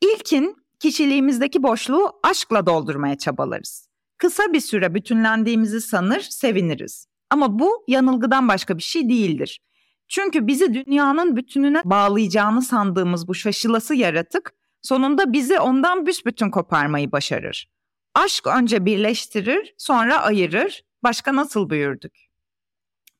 İlkin 0.00 0.56
kişiliğimizdeki 0.78 1.62
boşluğu 1.62 2.12
aşkla 2.22 2.66
doldurmaya 2.66 3.18
çabalarız. 3.18 3.88
Kısa 4.18 4.52
bir 4.52 4.60
süre 4.60 4.94
bütünlendiğimizi 4.94 5.80
sanır, 5.80 6.20
seviniriz. 6.20 7.06
Ama 7.30 7.58
bu 7.58 7.84
yanılgıdan 7.88 8.48
başka 8.48 8.76
bir 8.76 8.82
şey 8.82 9.08
değildir. 9.08 9.60
Çünkü 10.08 10.46
bizi 10.46 10.74
dünyanın 10.74 11.36
bütününe 11.36 11.82
bağlayacağını 11.84 12.62
sandığımız 12.62 13.28
bu 13.28 13.34
şaşılası 13.34 13.94
yaratık 13.94 14.54
sonunda 14.82 15.32
bizi 15.32 15.60
ondan 15.60 16.06
büsbütün 16.06 16.50
koparmayı 16.50 17.12
başarır. 17.12 17.70
Aşk 18.14 18.46
önce 18.46 18.84
birleştirir, 18.84 19.74
sonra 19.78 20.22
ayırır. 20.22 20.84
Başka 21.02 21.36
nasıl 21.36 21.70
büyürdük? 21.70 22.30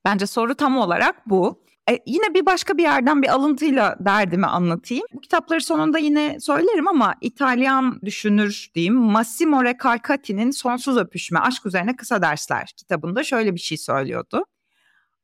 Bence 0.04 0.26
soru 0.26 0.54
tam 0.54 0.78
olarak 0.78 1.30
bu. 1.30 1.64
E, 1.90 1.99
yine 2.06 2.35
bir 2.35 2.47
başka 2.47 2.78
bir 2.78 2.82
yerden 2.82 3.23
bir 3.23 3.28
alıntıyla 3.28 3.97
derdimi 4.00 4.47
anlatayım. 4.47 5.04
Bu 5.12 5.20
kitapları 5.20 5.61
sonunda 5.61 5.99
yine 5.99 6.40
söylerim 6.40 6.88
ama 6.88 7.14
İtalyan 7.20 8.00
düşünür 8.04 8.70
diyeyim 8.75 8.94
Massimo 8.94 9.64
Recalcati'nin 9.64 10.50
Sonsuz 10.50 10.97
Öpüşme 10.97 11.38
Aşk 11.38 11.66
Üzerine 11.66 11.97
Kısa 11.97 12.23
Dersler 12.23 12.73
kitabında 12.76 13.25
şöyle 13.25 13.54
bir 13.54 13.61
şey 13.61 13.78
söylüyordu. 13.78 14.44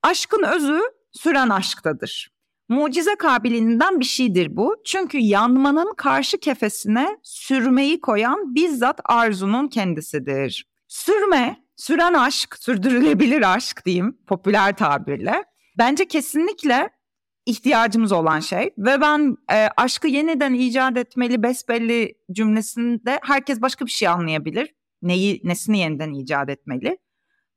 Aşkın 0.03 0.43
özü 0.43 0.81
süren 1.13 1.49
aşktadır. 1.49 2.31
Mucize 2.69 3.15
kabiliğinden 3.15 4.01
bir 4.01 4.05
şeydir 4.05 4.57
bu. 4.57 4.77
Çünkü 4.85 5.19
yanmanın 5.19 5.95
karşı 5.97 6.39
kefesine 6.39 7.19
sürmeyi 7.23 8.01
koyan 8.01 8.55
bizzat 8.55 9.01
arzunun 9.05 9.69
kendisidir. 9.69 10.67
Sürme, 10.89 11.65
süren 11.77 12.15
aşk, 12.15 12.57
sürdürülebilir 12.61 13.55
aşk 13.55 13.87
diyeyim 13.87 14.19
popüler 14.27 14.77
tabirle 14.77 15.45
Bence 15.79 16.09
kesinlikle 16.09 16.91
ihtiyacımız 17.47 18.13
olan 18.13 18.41
şey 18.41 18.71
ve 18.79 19.01
ben 19.01 19.37
e, 19.53 19.69
aşkı 19.77 20.09
yeniden 20.09 20.55
icat 20.55 20.97
etmeli 20.97 21.43
besbelli 21.43 22.15
cümlesinde 22.33 23.21
herkes 23.23 23.61
başka 23.61 23.87
bir 23.87 23.91
şey 23.91 24.09
anlayabilir. 24.09 24.75
Neyi 25.03 25.41
nesini 25.45 25.79
yeniden 25.79 26.13
icat 26.13 26.51
etmeli? 26.51 26.99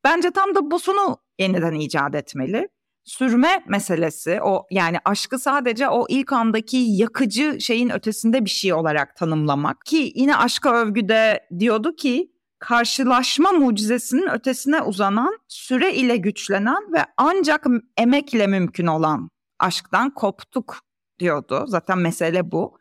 Bence 0.04 0.32
tam 0.32 0.56
da 0.56 0.72
busunu 0.72 1.18
yeniden 1.40 1.74
icat 1.74 2.16
etmeli. 2.16 2.68
Sürme 3.04 3.64
meselesi 3.68 4.40
o 4.42 4.66
yani 4.72 4.98
aşkı 5.06 5.40
sadece 5.40 5.90
o 5.90 6.06
ilk 6.10 6.34
andaki 6.34 6.78
yakıcı 6.78 7.58
şeyin 7.62 7.90
ötesinde 7.90 8.46
bir 8.46 8.50
şey 8.50 8.74
olarak 8.74 9.16
tanımlamak 9.16 9.86
ki 9.86 10.12
yine 10.16 10.36
aşka 10.36 10.74
övgüde 10.74 11.48
diyordu 11.60 11.96
ki 11.96 12.32
karşılaşma 12.60 13.52
mucizesinin 13.52 14.30
ötesine 14.30 14.82
uzanan, 14.82 15.38
süre 15.48 15.94
ile 15.94 16.18
güçlenen 16.18 16.94
ve 16.94 17.06
ancak 17.18 17.66
emekle 17.98 18.48
mümkün 18.48 18.88
olan 18.88 19.30
aşktan 19.60 20.10
koptuk 20.10 20.80
diyordu. 21.20 21.64
Zaten 21.68 21.98
mesele 21.98 22.52
bu. 22.52 22.80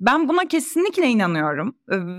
Ben 0.00 0.28
buna 0.28 0.48
kesinlikle 0.48 1.06
inanıyorum 1.06 1.76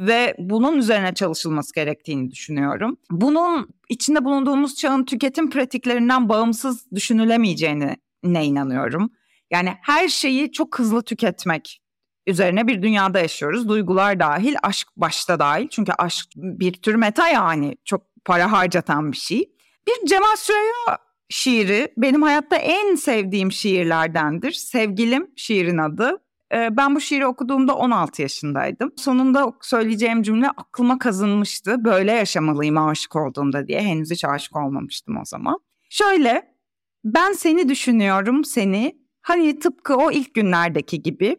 ve 0.07 0.35
bunun 0.39 0.77
üzerine 0.77 1.13
çalışılması 1.13 1.75
gerektiğini 1.75 2.31
düşünüyorum. 2.31 2.97
Bunun 3.11 3.69
içinde 3.89 4.25
bulunduğumuz 4.25 4.75
çağın 4.75 5.05
tüketim 5.05 5.49
pratiklerinden 5.49 6.29
bağımsız 6.29 6.91
düşünülemeyeceğine 6.91 7.97
ne 8.23 8.45
inanıyorum. 8.45 9.09
Yani 9.51 9.73
her 9.81 10.07
şeyi 10.07 10.51
çok 10.51 10.79
hızlı 10.79 11.01
tüketmek 11.01 11.81
üzerine 12.27 12.67
bir 12.67 12.81
dünyada 12.81 13.19
yaşıyoruz. 13.19 13.69
Duygular 13.69 14.19
dahil, 14.19 14.55
aşk 14.63 14.87
başta 14.97 15.39
dahil. 15.39 15.67
Çünkü 15.67 15.91
aşk 15.97 16.25
bir 16.35 16.73
tür 16.73 16.95
meta 16.95 17.27
yani 17.27 17.77
çok 17.85 18.01
para 18.25 18.51
harcatan 18.51 19.11
bir 19.11 19.17
şey. 19.17 19.51
Bir 19.87 20.07
Cemal 20.07 20.35
Süreya 20.35 20.97
şiiri 21.29 21.93
benim 21.97 22.21
hayatta 22.21 22.55
en 22.55 22.95
sevdiğim 22.95 23.51
şiirlerdendir. 23.51 24.51
Sevgilim 24.51 25.31
şiirin 25.35 25.77
adı. 25.77 26.17
Ee, 26.53 26.77
ben 26.77 26.95
bu 26.95 27.01
şiiri 27.01 27.25
okuduğumda 27.25 27.75
16 27.75 28.21
yaşındaydım. 28.21 28.91
Sonunda 28.95 29.53
söyleyeceğim 29.61 30.23
cümle 30.23 30.49
aklıma 30.49 30.99
kazınmıştı. 30.99 31.85
Böyle 31.85 32.11
yaşamalıyım 32.11 32.77
aşık 32.77 33.15
olduğumda 33.15 33.67
diye. 33.67 33.81
Henüz 33.81 34.11
hiç 34.11 34.25
aşık 34.25 34.55
olmamıştım 34.55 35.17
o 35.17 35.25
zaman. 35.25 35.59
Şöyle, 35.89 36.57
ben 37.03 37.31
seni 37.31 37.69
düşünüyorum 37.69 38.45
seni. 38.45 38.97
Hani 39.21 39.59
tıpkı 39.59 39.95
o 39.95 40.11
ilk 40.11 40.33
günlerdeki 40.33 41.01
gibi 41.01 41.35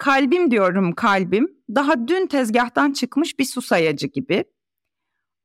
Kalbim 0.00 0.50
diyorum 0.50 0.92
kalbim 0.92 1.56
daha 1.74 2.08
dün 2.08 2.26
tezgahtan 2.26 2.92
çıkmış 2.92 3.38
bir 3.38 3.44
susayacı 3.44 4.06
gibi. 4.06 4.44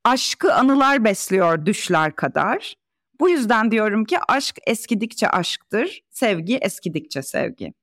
Aşkı 0.03 0.53
anılar 0.53 1.03
besliyor 1.03 1.65
düşler 1.65 2.15
kadar. 2.15 2.75
Bu 3.19 3.29
yüzden 3.29 3.71
diyorum 3.71 4.05
ki 4.05 4.17
aşk 4.27 4.57
eskidikçe 4.67 5.29
aşktır, 5.29 6.01
sevgi 6.09 6.57
eskidikçe 6.57 7.21
sevgi. 7.21 7.73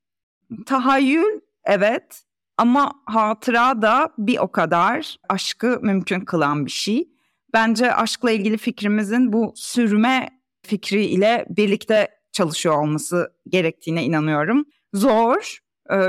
Tahayyül 0.67 1.41
evet 1.65 2.23
ama 2.57 2.93
hatıra 3.07 3.83
da 3.83 4.13
bir 4.19 4.39
o 4.39 4.53
kadar 4.53 5.17
aşkı 5.29 5.79
mümkün 5.83 6.21
kılan 6.21 6.67
bir 6.67 6.71
şey. 6.71 7.09
Bence 7.53 7.95
aşkla 7.95 8.31
ilgili 8.31 8.59
fikrimizin 8.59 9.33
bu 9.33 9.53
sürme 9.57 10.29
fikri 10.63 11.05
ile 11.05 11.47
birlikte 11.49 12.09
çalışıyor 12.33 12.79
olması 12.79 13.33
gerektiğine 13.49 14.05
inanıyorum. 14.05 14.65
Zor 14.95 15.63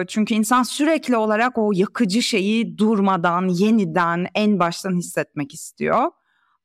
çünkü 0.08 0.34
insan 0.34 0.63
sürekli 0.63 1.18
olarak 1.18 1.58
o 1.58 1.72
yakıcı 1.74 2.22
şeyi 2.22 2.78
durmadan, 2.78 3.48
yeniden, 3.48 4.28
en 4.36 4.60
baştan 4.60 4.98
hissetmek 4.98 5.54
istiyor. 5.54 6.12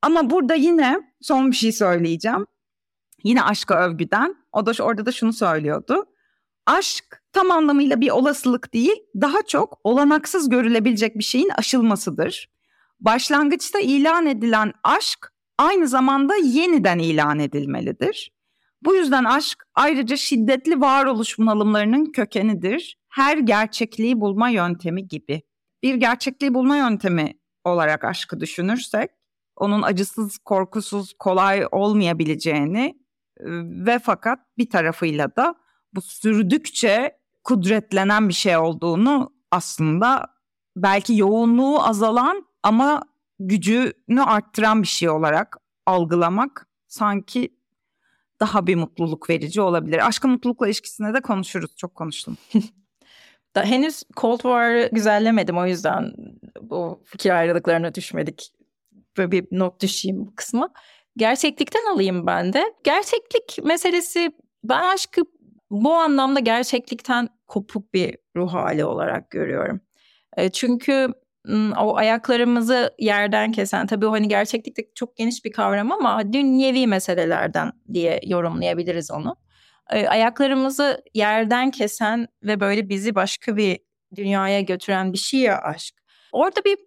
Ama 0.03 0.31
burada 0.31 0.55
yine 0.55 1.01
son 1.21 1.51
bir 1.51 1.57
şey 1.57 1.73
söyleyeceğim. 1.73 2.47
Yine 3.25 3.43
aşka 3.43 3.87
övgüden. 3.87 4.35
O 4.53 4.67
da 4.67 4.85
orada 4.85 5.07
da 5.07 5.13
şunu 5.13 5.33
söylüyordu. 5.33 6.05
Aşk 6.67 7.23
tam 7.33 7.51
anlamıyla 7.51 8.01
bir 8.01 8.11
olasılık 8.11 8.75
değil, 8.75 8.97
daha 9.21 9.43
çok 9.43 9.81
olanaksız 9.85 10.49
görülebilecek 10.49 11.19
bir 11.19 11.25
şeyin 11.25 11.51
aşılmasıdır. 11.59 12.49
Başlangıçta 13.01 13.81
ilan 13.81 14.27
edilen 14.27 14.73
aşk 14.85 15.33
aynı 15.59 15.89
zamanda 15.89 16.35
yeniden 16.37 16.99
ilan 16.99 17.39
edilmelidir. 17.39 18.33
Bu 18.83 18.95
yüzden 18.95 19.25
aşk 19.25 19.65
ayrıca 19.75 20.17
şiddetli 20.17 20.81
varoluş 20.81 21.39
bunalımlarının 21.39 22.13
kökenidir 22.13 22.98
her 23.09 23.39
gerçekliği 23.39 24.21
bulma 24.21 24.49
yöntemi 24.49 25.09
gibi. 25.09 25.43
Bir 25.83 25.95
gerçekliği 25.95 26.55
bulma 26.55 26.77
yöntemi 26.77 27.39
olarak 27.65 28.05
aşkı 28.05 28.41
düşünürsek 28.41 29.11
onun 29.57 29.83
acısız, 29.83 30.39
korkusuz, 30.39 31.15
kolay 31.19 31.67
olmayabileceğini 31.73 32.85
e, 33.41 33.45
ve 33.87 33.99
fakat 33.99 34.39
bir 34.59 34.71
tarafıyla 34.71 35.37
da 35.37 35.55
bu 35.95 36.01
sürdükçe 36.01 37.19
kudretlenen 37.45 38.29
bir 38.29 38.35
şey 38.35 38.57
olduğunu 38.57 39.33
aslında 39.51 40.27
belki 40.77 41.17
yoğunluğu 41.17 41.83
azalan 41.83 42.47
ama 42.63 43.03
gücünü 43.39 44.23
arttıran 44.23 44.83
bir 44.83 44.89
şey 44.89 45.09
olarak 45.09 45.57
algılamak 45.87 46.69
sanki 46.87 47.59
daha 48.41 48.67
bir 48.67 48.75
mutluluk 48.75 49.31
verici 49.31 49.61
olabilir. 49.61 50.07
Aşkın 50.07 50.31
mutlulukla 50.31 50.67
ilişkisine 50.67 51.15
de 51.15 51.21
konuşuruz. 51.21 51.77
Çok 51.77 51.95
konuştum. 51.95 52.37
Da, 53.57 53.65
henüz 53.65 54.03
Cold 54.17 54.39
War'ı 54.39 54.89
güzellemedim 54.93 55.59
o 55.59 55.67
yüzden 55.67 56.13
bu 56.61 57.03
fikir 57.05 57.31
ayrılıklarına 57.31 57.95
düşmedik. 57.95 58.53
Böyle 59.17 59.33
bir 59.33 59.47
not 59.51 59.83
düşeyim 59.83 60.27
bu 60.27 60.35
kısma. 60.35 60.71
Gerçeklikten 61.17 61.95
alayım 61.95 62.27
ben 62.27 62.53
de. 62.53 62.65
Gerçeklik 62.85 63.59
meselesi 63.65 64.31
ben 64.65 64.83
aşkı 64.83 65.23
bu 65.71 65.95
anlamda 65.95 66.41
gerçeklikten 66.41 67.29
kopuk 67.47 67.95
bir 67.95 68.17
ruh 68.37 68.53
hali 68.53 68.85
olarak 68.85 69.31
görüyorum. 69.31 69.81
E, 70.37 70.51
çünkü 70.51 71.09
o 71.79 71.97
ayaklarımızı 71.97 72.95
yerden 72.99 73.53
kesen 73.53 73.87
tabii 73.87 74.07
hani 74.07 74.29
gerçeklikte 74.29 74.83
çok 74.95 75.17
geniş 75.17 75.45
bir 75.45 75.53
kavram 75.53 75.93
ama 75.93 76.33
dünyevi 76.33 76.87
meselelerden 76.87 77.73
diye 77.93 78.21
yorumlayabiliriz 78.27 79.11
onu 79.11 79.37
ayaklarımızı 79.89 81.05
yerden 81.15 81.71
kesen 81.71 82.29
ve 82.43 82.61
böyle 82.61 82.89
bizi 82.89 83.15
başka 83.15 83.57
bir 83.57 83.79
dünyaya 84.17 84.61
götüren 84.61 85.13
bir 85.13 85.19
şey 85.19 85.41
ya 85.41 85.63
aşk. 85.63 85.95
Orada 86.33 86.65
bir 86.65 86.79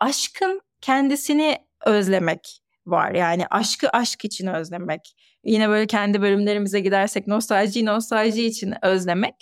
aşkın 0.00 0.60
kendisini 0.80 1.58
özlemek 1.86 2.60
var. 2.86 3.14
Yani 3.14 3.46
aşkı 3.50 3.88
aşk 3.88 4.24
için 4.24 4.46
özlemek. 4.46 5.16
Yine 5.44 5.68
böyle 5.68 5.86
kendi 5.86 6.22
bölümlerimize 6.22 6.80
gidersek 6.80 7.26
nostalji 7.26 7.84
nostalji 7.84 8.46
için 8.46 8.74
özlemek. 8.82 9.34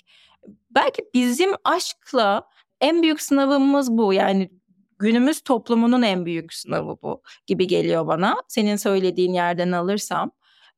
Belki 0.71 1.04
bizim 1.14 1.50
aşkla 1.64 2.49
en 2.80 3.02
büyük 3.02 3.23
sınavımız 3.23 3.90
bu. 3.90 4.12
Yani 4.14 4.50
günümüz 4.99 5.40
toplumunun 5.40 6.02
en 6.02 6.26
büyük 6.26 6.54
sınavı 6.54 6.97
bu 7.02 7.23
gibi 7.47 7.66
geliyor 7.66 8.06
bana. 8.06 8.37
Senin 8.49 8.76
söylediğin 8.76 9.33
yerden 9.33 9.73
alırsam. 9.73 10.30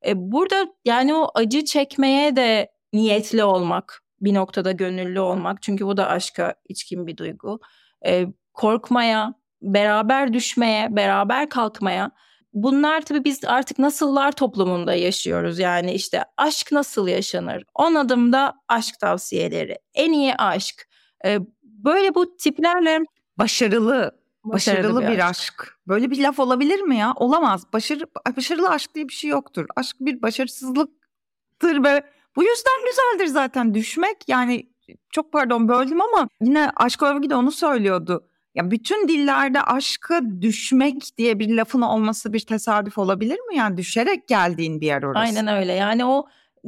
E, 0.07 0.33
burada 0.33 0.67
yani 0.85 1.15
o 1.15 1.31
acı 1.35 1.65
çekmeye 1.65 2.37
de 2.37 2.71
niyetli 2.93 3.45
olmak, 3.45 4.03
bir 4.21 4.35
noktada 4.35 4.73
gönüllü 4.73 5.21
olmak. 5.21 5.63
Çünkü 5.63 5.87
bu 5.87 5.97
da 5.97 6.09
aşka 6.09 6.55
içkin 6.69 7.07
bir 7.07 7.17
duygu. 7.17 7.61
E, 8.07 8.27
korkmaya, 8.53 9.35
beraber 9.63 10.33
düşmeye, 10.33 10.97
beraber 10.97 11.49
kalkmaya. 11.49 12.11
Bunlar 12.53 13.01
tabii 13.01 13.25
biz 13.25 13.45
artık 13.45 13.79
nasıllar 13.79 14.33
toplumunda 14.33 14.95
yaşıyoruz. 14.95 15.59
Yani 15.59 15.93
işte 15.93 16.25
aşk 16.37 16.73
nasıl 16.73 17.09
yaşanır? 17.09 17.65
10 17.75 17.95
adımda 17.95 18.55
aşk 18.69 18.99
tavsiyeleri. 19.01 19.79
En 19.95 20.13
iyi 20.13 20.35
aşk. 20.35 20.89
Ee, 21.25 21.39
böyle 21.63 22.15
bu 22.15 22.37
tiplerle 22.37 23.01
başarılı 23.39 24.26
başarılı, 24.53 24.95
başarılı 24.95 25.13
bir, 25.13 25.29
aşk. 25.29 25.63
aşk. 25.63 25.79
Böyle 25.89 26.11
bir 26.11 26.23
laf 26.23 26.39
olabilir 26.39 26.81
mi 26.81 26.97
ya? 26.97 27.13
Olamaz. 27.17 27.73
Başarı 27.73 28.07
başarılı 28.37 28.71
aşk 28.71 28.95
diye 28.95 29.09
bir 29.09 29.13
şey 29.13 29.31
yoktur. 29.31 29.67
Aşk 29.77 29.97
bir 30.01 30.23
başarısızlıktır 30.23 31.85
ve 31.85 32.03
bu 32.37 32.43
yüzden 32.43 32.85
güzeldir 32.87 33.33
zaten 33.33 33.75
düşmek. 33.75 34.17
Yani 34.29 34.69
çok 35.11 35.33
pardon 35.33 35.69
böldüm 35.69 36.01
ama 36.01 36.29
yine 36.41 36.71
Aşk 36.77 37.03
Övgü 37.03 37.31
de 37.31 37.35
onu 37.35 37.53
söylüyordu. 37.53 38.29
Ya 38.55 38.71
bütün 38.71 39.09
dillerde 39.09 39.63
aşka 39.63 40.21
düşmek 40.41 41.19
diye 41.19 41.39
bir 41.39 41.57
lafın 41.57 41.81
olması 41.81 42.33
bir 42.33 42.41
tesadüf 42.41 42.99
olabilir 42.99 43.41
mi? 43.41 43.57
Yani 43.57 43.77
düşerek 43.77 44.29
geldiğin 44.29 44.81
bir 44.81 44.87
yer 44.87 45.03
orası. 45.03 45.19
Aynen 45.19 45.47
öyle. 45.47 45.73
Yani 45.73 46.05
o 46.05 46.27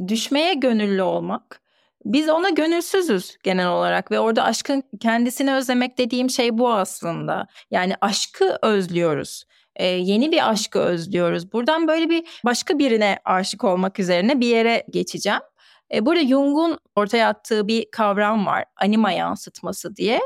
düşmeye 0.08 0.54
gönüllü 0.54 1.02
olmak. 1.02 1.60
Biz 2.08 2.28
ona 2.28 2.48
gönülsüzüz 2.48 3.36
genel 3.42 3.68
olarak 3.68 4.10
ve 4.10 4.20
orada 4.20 4.44
aşkın 4.44 4.82
kendisini 5.00 5.54
özlemek 5.54 5.98
dediğim 5.98 6.30
şey 6.30 6.58
bu 6.58 6.72
aslında. 6.72 7.46
Yani 7.70 7.94
aşkı 8.00 8.58
özlüyoruz. 8.62 9.44
Ee, 9.76 9.86
yeni 9.86 10.32
bir 10.32 10.50
aşkı 10.50 10.78
özlüyoruz. 10.78 11.52
Buradan 11.52 11.88
böyle 11.88 12.10
bir 12.10 12.24
başka 12.44 12.78
birine 12.78 13.18
aşık 13.24 13.64
olmak 13.64 13.98
üzerine 13.98 14.40
bir 14.40 14.46
yere 14.46 14.84
geçeceğim. 14.90 15.40
Ee, 15.94 16.06
burada 16.06 16.26
Jung'un 16.26 16.78
ortaya 16.96 17.28
attığı 17.28 17.68
bir 17.68 17.90
kavram 17.92 18.46
var. 18.46 18.64
Anima 18.76 19.12
yansıtması 19.12 19.96
diye. 19.96 20.20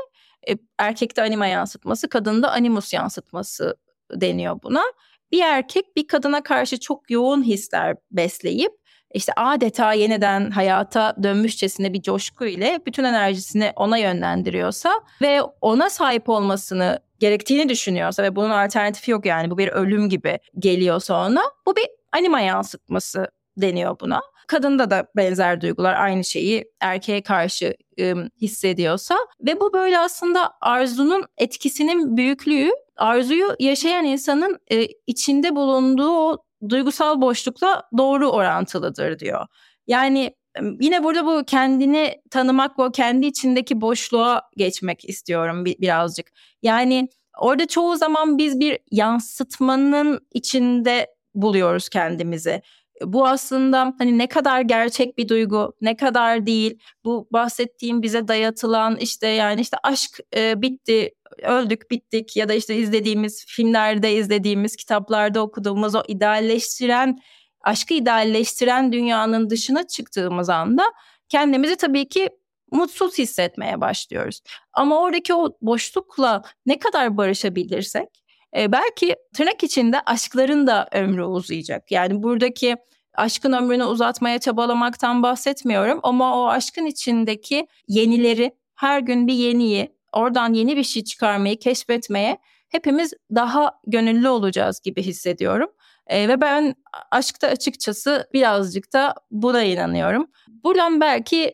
E, 0.49 0.55
erkekte 0.79 1.21
anima 1.21 1.47
yansıtması, 1.47 2.09
kadında 2.09 2.51
animus 2.51 2.93
yansıtması 2.93 3.75
deniyor 4.11 4.59
buna. 4.63 4.83
Bir 5.31 5.41
erkek 5.41 5.95
bir 5.95 6.07
kadına 6.07 6.43
karşı 6.43 6.79
çok 6.79 7.11
yoğun 7.11 7.43
hisler 7.43 7.95
besleyip 8.11 8.71
işte 9.13 9.33
adeta 9.35 9.93
yeniden 9.93 10.51
hayata 10.51 11.15
dönmüşçesine 11.23 11.93
bir 11.93 12.01
coşku 12.01 12.45
ile 12.45 12.79
bütün 12.85 13.03
enerjisini 13.03 13.71
ona 13.75 13.97
yönlendiriyorsa 13.97 14.91
ve 15.21 15.41
ona 15.61 15.89
sahip 15.89 16.29
olmasını 16.29 16.99
gerektiğini 17.19 17.69
düşünüyorsa 17.69 18.23
ve 18.23 18.35
bunun 18.35 18.49
alternatifi 18.49 19.11
yok 19.11 19.25
yani 19.25 19.51
bu 19.51 19.57
bir 19.57 19.67
ölüm 19.67 20.09
gibi 20.09 20.39
geliyorsa 20.59 21.27
ona 21.27 21.43
bu 21.65 21.75
bir 21.75 21.87
anima 22.11 22.41
yansıtması 22.41 23.27
deniyor 23.57 23.99
buna. 23.99 24.21
Kadında 24.47 24.89
da 24.89 25.07
benzer 25.15 25.61
duygular 25.61 25.93
aynı 25.93 26.23
şeyi 26.23 26.65
erkeğe 26.81 27.21
karşı 27.23 27.75
ı, 27.99 28.29
hissediyorsa 28.41 29.15
ve 29.39 29.59
bu 29.59 29.73
böyle 29.73 29.99
aslında 29.99 30.51
arzunun 30.61 31.25
etkisinin 31.37 32.17
büyüklüğü 32.17 32.71
arzuyu 32.97 33.55
yaşayan 33.59 34.05
insanın 34.05 34.59
e, 34.71 34.87
içinde 35.07 35.55
bulunduğu 35.55 36.11
o 36.11 36.37
duygusal 36.69 37.21
boşlukla 37.21 37.83
doğru 37.97 38.29
orantılıdır 38.29 39.19
diyor. 39.19 39.47
Yani 39.87 40.35
yine 40.79 41.03
burada 41.03 41.25
bu 41.25 41.43
kendini 41.45 42.21
tanımak 42.31 42.79
ve 42.79 42.91
kendi 42.93 43.25
içindeki 43.25 43.81
boşluğa 43.81 44.41
geçmek 44.57 45.09
istiyorum 45.09 45.65
bir, 45.65 45.79
birazcık. 45.79 46.31
Yani 46.61 47.07
orada 47.39 47.67
çoğu 47.67 47.95
zaman 47.95 48.37
biz 48.37 48.59
bir 48.59 48.79
yansıtmanın 48.91 50.27
içinde 50.33 51.07
buluyoruz 51.35 51.89
kendimizi 51.89 52.61
bu 53.05 53.27
aslında 53.27 53.93
hani 53.97 54.17
ne 54.17 54.27
kadar 54.27 54.61
gerçek 54.61 55.17
bir 55.17 55.27
duygu, 55.27 55.73
ne 55.81 55.95
kadar 55.95 56.45
değil. 56.45 56.79
Bu 57.05 57.27
bahsettiğim 57.31 58.01
bize 58.01 58.27
dayatılan 58.27 58.97
işte 58.97 59.27
yani 59.27 59.61
işte 59.61 59.77
aşk 59.83 60.19
e, 60.35 60.61
bitti, 60.61 61.11
öldük, 61.41 61.91
bittik 61.91 62.37
ya 62.37 62.49
da 62.49 62.53
işte 62.53 62.75
izlediğimiz 62.75 63.45
filmlerde 63.45 64.13
izlediğimiz, 64.13 64.75
kitaplarda 64.75 65.41
okuduğumuz 65.41 65.95
o 65.95 66.03
idealleştiren, 66.07 67.19
aşkı 67.61 67.93
idealleştiren 67.93 68.91
dünyanın 68.91 69.49
dışına 69.49 69.87
çıktığımız 69.87 70.49
anda 70.49 70.83
kendimizi 71.29 71.75
tabii 71.75 72.09
ki 72.09 72.29
mutsuz 72.71 73.17
hissetmeye 73.17 73.81
başlıyoruz. 73.81 74.41
Ama 74.73 75.01
oradaki 75.01 75.33
o 75.33 75.57
boşlukla 75.61 76.41
ne 76.65 76.79
kadar 76.79 77.17
barışabilirsek 77.17 78.23
e, 78.57 78.71
belki 78.71 79.15
tırnak 79.35 79.63
içinde 79.63 80.01
aşkların 80.05 80.67
da 80.67 80.87
ömrü 80.91 81.23
uzayacak. 81.23 81.91
Yani 81.91 82.23
buradaki 82.23 82.77
aşkın 83.15 83.53
ömrünü 83.53 83.83
uzatmaya 83.83 84.39
çabalamaktan 84.39 85.23
bahsetmiyorum 85.23 85.99
ama 86.03 86.39
o 86.39 86.47
aşkın 86.47 86.85
içindeki 86.85 87.67
yenileri 87.87 88.55
her 88.75 88.99
gün 88.99 89.27
bir 89.27 89.33
yeniyi 89.33 89.92
oradan 90.13 90.53
yeni 90.53 90.77
bir 90.77 90.83
şey 90.83 91.03
çıkarmayı 91.03 91.59
keşfetmeye 91.59 92.37
hepimiz 92.69 93.13
daha 93.35 93.79
gönüllü 93.87 94.29
olacağız 94.29 94.79
gibi 94.79 95.03
hissediyorum. 95.03 95.69
E, 96.07 96.27
ve 96.27 96.41
ben 96.41 96.75
aşkta 97.11 97.47
açıkçası 97.47 98.29
birazcık 98.33 98.93
da 98.93 99.15
buna 99.31 99.63
inanıyorum. 99.63 100.27
Buradan 100.47 101.01
belki 101.01 101.53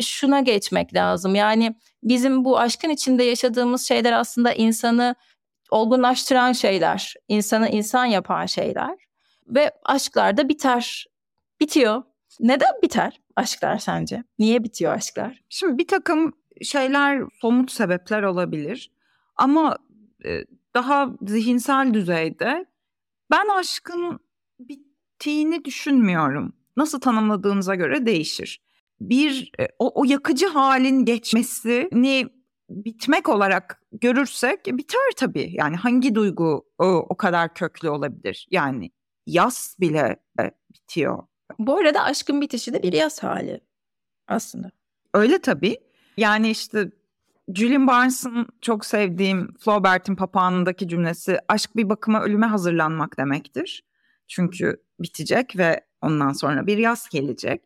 şuna 0.00 0.40
geçmek 0.40 0.94
lazım. 0.94 1.34
Yani 1.34 1.74
bizim 2.02 2.44
bu 2.44 2.58
aşkın 2.58 2.90
içinde 2.90 3.24
yaşadığımız 3.24 3.88
şeyler 3.88 4.12
aslında 4.12 4.52
insanı 4.52 5.14
olgunlaştıran 5.70 6.52
şeyler, 6.52 7.14
insanı 7.28 7.68
insan 7.68 8.04
yapan 8.04 8.46
şeyler 8.46 8.96
ve 9.46 9.70
aşklar 9.84 10.36
da 10.36 10.48
biter, 10.48 11.06
bitiyor. 11.60 12.02
Neden 12.40 12.72
biter 12.82 13.20
aşklar 13.36 13.78
sence? 13.78 14.24
Niye 14.38 14.64
bitiyor 14.64 14.92
aşklar? 14.92 15.42
Şimdi 15.48 15.78
bir 15.78 15.86
takım 15.88 16.32
şeyler 16.62 17.22
somut 17.40 17.72
sebepler 17.72 18.22
olabilir 18.22 18.90
ama 19.36 19.76
e, 20.24 20.44
daha 20.74 21.10
zihinsel 21.22 21.94
düzeyde 21.94 22.66
ben 23.30 23.48
aşkın 23.48 24.20
bittiğini 24.58 25.64
düşünmüyorum. 25.64 26.52
Nasıl 26.76 27.00
tanımladığınıza 27.00 27.74
göre 27.74 28.06
değişir. 28.06 28.62
Bir 29.00 29.52
e, 29.60 29.68
o, 29.78 30.00
o 30.00 30.04
yakıcı 30.04 30.46
halin 30.46 31.04
geçmesini 31.04 32.28
bitmek 32.70 33.28
olarak 33.28 33.82
görürsek 33.92 34.66
biter 34.66 35.10
tabii. 35.16 35.50
Yani 35.52 35.76
hangi 35.76 36.14
duygu 36.14 36.66
o, 36.78 36.84
o 36.84 37.16
kadar 37.16 37.54
köklü 37.54 37.88
olabilir? 37.88 38.48
Yani 38.50 38.90
yaz 39.26 39.76
bile 39.80 40.16
e, 40.40 40.50
bitiyor. 40.74 41.22
Bu 41.58 41.76
arada 41.76 42.02
aşkın 42.02 42.40
bitişi 42.40 42.72
de 42.72 42.82
bir 42.82 42.92
yaz 42.92 43.22
hali 43.22 43.60
aslında. 44.28 44.70
Öyle 45.14 45.38
tabii. 45.38 45.76
Yani 46.20 46.50
işte 46.50 46.90
Julian 47.54 47.86
Barnes'ın 47.86 48.46
çok 48.60 48.86
sevdiğim 48.86 49.54
Flaubert'in 49.60 50.16
papağanındaki 50.16 50.88
cümlesi 50.88 51.38
aşk 51.48 51.76
bir 51.76 51.88
bakıma 51.88 52.22
ölüme 52.22 52.46
hazırlanmak 52.46 53.18
demektir. 53.18 53.84
Çünkü 54.28 54.82
bitecek 55.00 55.56
ve 55.56 55.86
ondan 56.02 56.32
sonra 56.32 56.66
bir 56.66 56.78
yaz 56.78 57.08
gelecek. 57.08 57.62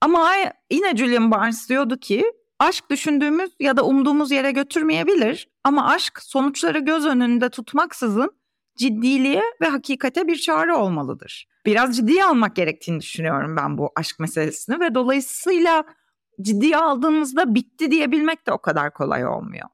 Ama 0.00 0.30
yine 0.70 0.96
Julian 0.96 1.30
Barnes 1.30 1.68
diyordu 1.68 1.96
ki 1.96 2.24
Aşk 2.60 2.90
düşündüğümüz 2.90 3.50
ya 3.60 3.76
da 3.76 3.84
umduğumuz 3.84 4.30
yere 4.30 4.50
götürmeyebilir 4.50 5.48
ama 5.64 5.88
aşk 5.88 6.22
sonuçları 6.22 6.78
göz 6.78 7.06
önünde 7.06 7.48
tutmaksızın 7.48 8.30
ciddiliğe 8.76 9.42
ve 9.60 9.66
hakikate 9.66 10.26
bir 10.26 10.36
çare 10.36 10.74
olmalıdır. 10.74 11.48
Biraz 11.66 11.96
ciddiye 11.96 12.24
almak 12.24 12.56
gerektiğini 12.56 13.00
düşünüyorum 13.00 13.56
ben 13.56 13.78
bu 13.78 13.92
aşk 13.96 14.18
meselesini 14.18 14.80
ve 14.80 14.94
dolayısıyla 14.94 15.84
ciddiye 16.42 16.76
aldığımızda 16.76 17.54
bitti 17.54 17.90
diyebilmek 17.90 18.46
de 18.46 18.52
o 18.52 18.58
kadar 18.58 18.94
kolay 18.94 19.26
olmuyor. 19.26 19.68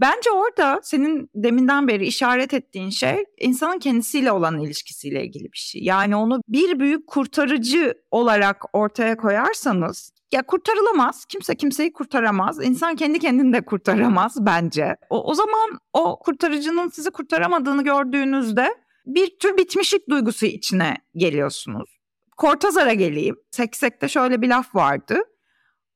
Bence 0.00 0.30
orada 0.30 0.80
senin 0.82 1.30
deminden 1.34 1.88
beri 1.88 2.06
işaret 2.06 2.54
ettiğin 2.54 2.90
şey 2.90 3.24
insanın 3.38 3.78
kendisiyle 3.78 4.32
olan 4.32 4.58
ilişkisiyle 4.58 5.24
ilgili 5.24 5.44
bir 5.44 5.58
şey. 5.58 5.82
Yani 5.82 6.16
onu 6.16 6.40
bir 6.48 6.80
büyük 6.80 7.06
kurtarıcı 7.06 7.94
olarak 8.10 8.64
ortaya 8.72 9.16
koyarsanız 9.16 10.12
ya 10.32 10.42
kurtarılamaz. 10.42 11.24
Kimse 11.24 11.54
kimseyi 11.54 11.92
kurtaramaz. 11.92 12.64
İnsan 12.64 12.96
kendi 12.96 13.18
kendini 13.18 13.52
de 13.52 13.60
kurtaramaz 13.60 14.36
bence. 14.40 14.96
O, 15.10 15.30
o 15.30 15.34
zaman 15.34 15.78
o 15.92 16.18
kurtarıcının 16.18 16.88
sizi 16.88 17.10
kurtaramadığını 17.10 17.84
gördüğünüzde 17.84 18.74
bir 19.06 19.38
tür 19.38 19.56
bitmişlik 19.56 20.08
duygusu 20.10 20.46
içine 20.46 20.96
geliyorsunuz. 21.16 21.98
Kortazar'a 22.36 22.94
geleyim. 22.94 23.36
Seksek'te 23.50 24.08
şöyle 24.08 24.42
bir 24.42 24.48
laf 24.48 24.74
vardı. 24.74 25.24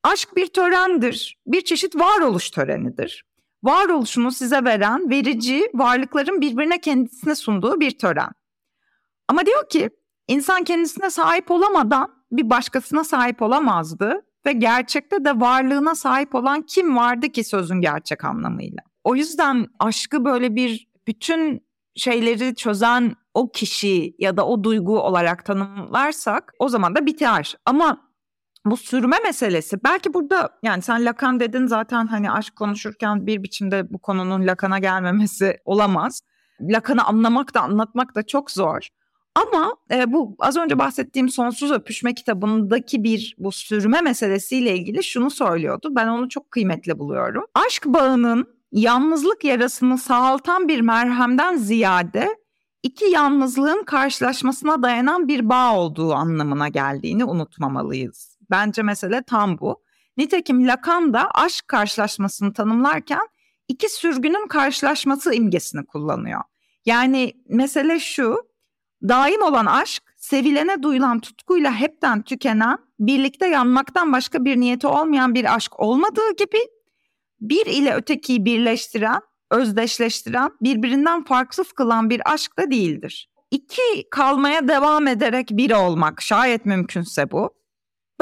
Aşk 0.02 0.36
bir 0.36 0.46
törendir. 0.46 1.38
Bir 1.46 1.60
çeşit 1.60 1.96
varoluş 1.96 2.50
törenidir. 2.50 3.24
Varoluşunu 3.62 4.32
size 4.32 4.64
veren 4.64 5.10
verici 5.10 5.70
varlıkların 5.74 6.40
birbirine 6.40 6.80
kendisine 6.80 7.34
sunduğu 7.34 7.80
bir 7.80 7.98
tören. 7.98 8.30
Ama 9.28 9.46
diyor 9.46 9.68
ki 9.68 9.90
insan 10.28 10.64
kendisine 10.64 11.10
sahip 11.10 11.50
olamadan 11.50 12.24
bir 12.32 12.50
başkasına 12.50 13.04
sahip 13.04 13.42
olamazdı 13.42 14.22
ve 14.46 14.52
gerçekte 14.52 15.24
de 15.24 15.40
varlığına 15.40 15.94
sahip 15.94 16.34
olan 16.34 16.62
kim 16.62 16.96
vardı 16.96 17.28
ki 17.28 17.44
sözün 17.44 17.80
gerçek 17.80 18.24
anlamıyla. 18.24 18.82
O 19.04 19.14
yüzden 19.14 19.66
aşkı 19.78 20.24
böyle 20.24 20.54
bir 20.54 20.88
bütün 21.06 21.66
şeyleri 21.96 22.54
çözen 22.54 23.16
o 23.34 23.52
kişi 23.52 24.14
ya 24.18 24.36
da 24.36 24.46
o 24.46 24.64
duygu 24.64 25.00
olarak 25.00 25.44
tanımlarsak 25.44 26.54
o 26.58 26.68
zaman 26.68 26.94
da 26.94 27.06
biter. 27.06 27.56
Ama 27.66 28.12
bu 28.66 28.77
sürme 28.77 29.18
meselesi 29.25 29.85
belki 29.85 30.14
burada 30.14 30.59
yani 30.62 30.83
sen 30.83 31.05
Lacan 31.05 31.40
dedin 31.40 31.66
zaten 31.66 32.07
hani 32.07 32.31
aşk 32.31 32.57
konuşurken 32.57 33.27
bir 33.27 33.42
biçimde 33.42 33.92
bu 33.92 33.98
konunun 33.98 34.46
Lacan'a 34.46 34.79
gelmemesi 34.79 35.59
olamaz. 35.64 36.22
Lacan'ı 36.61 37.05
anlamak 37.05 37.55
da 37.55 37.61
anlatmak 37.61 38.14
da 38.14 38.22
çok 38.22 38.51
zor. 38.51 38.88
Ama 39.35 39.77
e, 39.90 40.12
bu 40.12 40.37
az 40.38 40.57
önce 40.57 40.79
bahsettiğim 40.79 41.29
Sonsuz 41.29 41.72
Öpüşme 41.72 42.14
kitabındaki 42.14 43.05
bir 43.05 43.35
bu 43.38 43.53
sürme 43.53 44.01
meselesiyle 44.01 44.77
ilgili 44.77 45.05
şunu 45.05 45.31
söylüyordu. 45.31 45.88
Ben 45.90 46.07
onu 46.07 46.29
çok 46.29 46.51
kıymetli 46.51 46.98
buluyorum. 46.98 47.44
Aşk 47.66 47.87
bağının 47.87 48.46
yalnızlık 48.72 49.44
yarasını 49.44 49.98
sağaltan 49.98 50.68
bir 50.68 50.81
merhemden 50.81 51.57
ziyade 51.57 52.29
iki 52.83 53.05
yalnızlığın 53.05 53.85
karşılaşmasına 53.85 54.83
dayanan 54.83 55.29
bir 55.29 55.48
bağ 55.48 55.77
olduğu 55.77 56.12
anlamına 56.12 56.68
geldiğini 56.68 57.25
unutmamalıyız. 57.25 58.31
Bence 58.52 58.82
mesele 58.82 59.22
tam 59.22 59.58
bu. 59.58 59.82
Nitekim 60.16 60.68
Lacan 60.68 61.14
da 61.14 61.30
aşk 61.30 61.68
karşılaşmasını 61.68 62.52
tanımlarken 62.52 63.28
iki 63.68 63.88
sürgünün 63.88 64.46
karşılaşması 64.48 65.34
imgesini 65.34 65.86
kullanıyor. 65.86 66.40
Yani 66.84 67.32
mesele 67.48 68.00
şu, 68.00 68.36
daim 69.08 69.42
olan 69.42 69.66
aşk, 69.66 70.02
sevilene 70.16 70.82
duyulan 70.82 71.20
tutkuyla 71.20 71.72
hepten 71.74 72.22
tükenen, 72.22 72.78
birlikte 72.98 73.48
yanmaktan 73.48 74.12
başka 74.12 74.44
bir 74.44 74.60
niyeti 74.60 74.86
olmayan 74.86 75.34
bir 75.34 75.54
aşk 75.54 75.80
olmadığı 75.80 76.36
gibi, 76.38 76.58
bir 77.40 77.66
ile 77.66 77.94
ötekiyi 77.94 78.44
birleştiren, 78.44 79.20
özdeşleştiren, 79.50 80.50
birbirinden 80.60 81.24
farksız 81.24 81.72
kılan 81.72 82.10
bir 82.10 82.32
aşk 82.32 82.58
da 82.58 82.70
değildir. 82.70 83.30
İki 83.50 84.10
kalmaya 84.10 84.68
devam 84.68 85.06
ederek 85.06 85.48
bir 85.50 85.70
olmak 85.70 86.22
şayet 86.22 86.66
mümkünse 86.66 87.30
bu. 87.30 87.62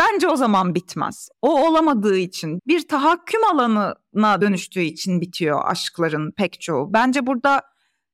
Bence 0.00 0.28
o 0.28 0.36
zaman 0.36 0.74
bitmez. 0.74 1.28
O 1.42 1.68
olamadığı 1.68 2.16
için, 2.16 2.60
bir 2.66 2.88
tahakküm 2.88 3.44
alanına 3.44 4.40
dönüştüğü 4.40 4.80
için 4.80 5.20
bitiyor 5.20 5.60
aşkların 5.64 6.30
pek 6.30 6.60
çoğu. 6.60 6.92
Bence 6.92 7.26
burada 7.26 7.62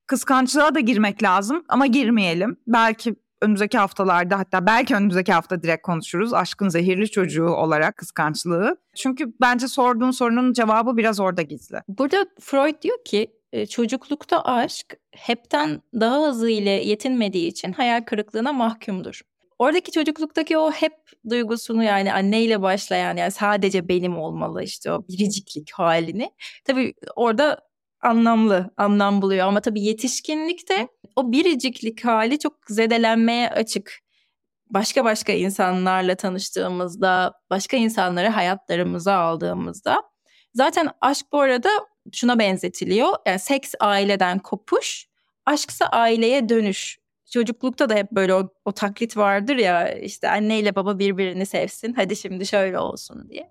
kıskançlığa 0.06 0.74
da 0.74 0.80
girmek 0.80 1.22
lazım 1.22 1.64
ama 1.68 1.86
girmeyelim. 1.86 2.56
Belki 2.66 3.16
önümüzdeki 3.42 3.78
haftalarda 3.78 4.38
hatta 4.38 4.66
belki 4.66 4.94
önümüzdeki 4.94 5.32
hafta 5.32 5.62
direkt 5.62 5.82
konuşuruz. 5.82 6.34
Aşkın 6.34 6.68
zehirli 6.68 7.10
çocuğu 7.10 7.48
olarak 7.48 7.96
kıskançlığı. 7.96 8.76
Çünkü 8.96 9.32
bence 9.40 9.68
sorduğun 9.68 10.10
sorunun 10.10 10.52
cevabı 10.52 10.96
biraz 10.96 11.20
orada 11.20 11.42
gizli. 11.42 11.76
Burada 11.88 12.26
Freud 12.40 12.82
diyor 12.82 12.98
ki 13.04 13.32
e, 13.52 13.66
çocuklukta 13.66 14.44
aşk 14.44 14.96
hepten 15.10 15.82
daha 15.94 16.28
hızlı 16.28 16.50
ile 16.50 16.70
yetinmediği 16.70 17.48
için 17.48 17.72
hayal 17.72 18.00
kırıklığına 18.04 18.52
mahkumdur. 18.52 19.20
Oradaki 19.58 19.92
çocukluktaki 19.92 20.58
o 20.58 20.70
hep 20.72 20.92
duygusunu 21.30 21.84
yani 21.84 22.12
anneyle 22.12 22.62
başlayan 22.62 23.16
yani 23.16 23.30
sadece 23.30 23.88
benim 23.88 24.18
olmalı 24.18 24.62
işte 24.62 24.92
o 24.92 25.04
biriciklik 25.08 25.72
halini. 25.72 26.30
Tabii 26.64 26.94
orada 27.16 27.60
anlamlı, 28.02 28.70
anlam 28.76 29.22
buluyor 29.22 29.46
ama 29.46 29.60
tabii 29.60 29.82
yetişkinlikte 29.82 30.88
o 31.16 31.32
biriciklik 31.32 32.04
hali 32.04 32.38
çok 32.38 32.52
zedelenmeye 32.68 33.50
açık. 33.50 33.98
Başka 34.70 35.04
başka 35.04 35.32
insanlarla 35.32 36.14
tanıştığımızda, 36.14 37.32
başka 37.50 37.76
insanları 37.76 38.28
hayatlarımıza 38.28 39.14
aldığımızda 39.14 40.02
zaten 40.54 40.88
aşk 41.00 41.26
bu 41.32 41.40
arada 41.40 41.68
şuna 42.12 42.38
benzetiliyor. 42.38 43.08
Yani 43.26 43.38
seks 43.38 43.74
aileden 43.80 44.38
kopuş, 44.38 45.06
aşksa 45.46 45.86
aileye 45.86 46.48
dönüş 46.48 46.98
çocuklukta 47.30 47.88
da 47.88 47.94
hep 47.94 48.12
böyle 48.12 48.34
o, 48.34 48.48
o 48.64 48.72
taklit 48.72 49.16
vardır 49.16 49.56
ya 49.56 49.94
işte 49.94 50.30
anneyle 50.30 50.74
baba 50.74 50.98
birbirini 50.98 51.46
sevsin 51.46 51.92
hadi 51.92 52.16
şimdi 52.16 52.46
şöyle 52.46 52.78
olsun 52.78 53.28
diye. 53.30 53.50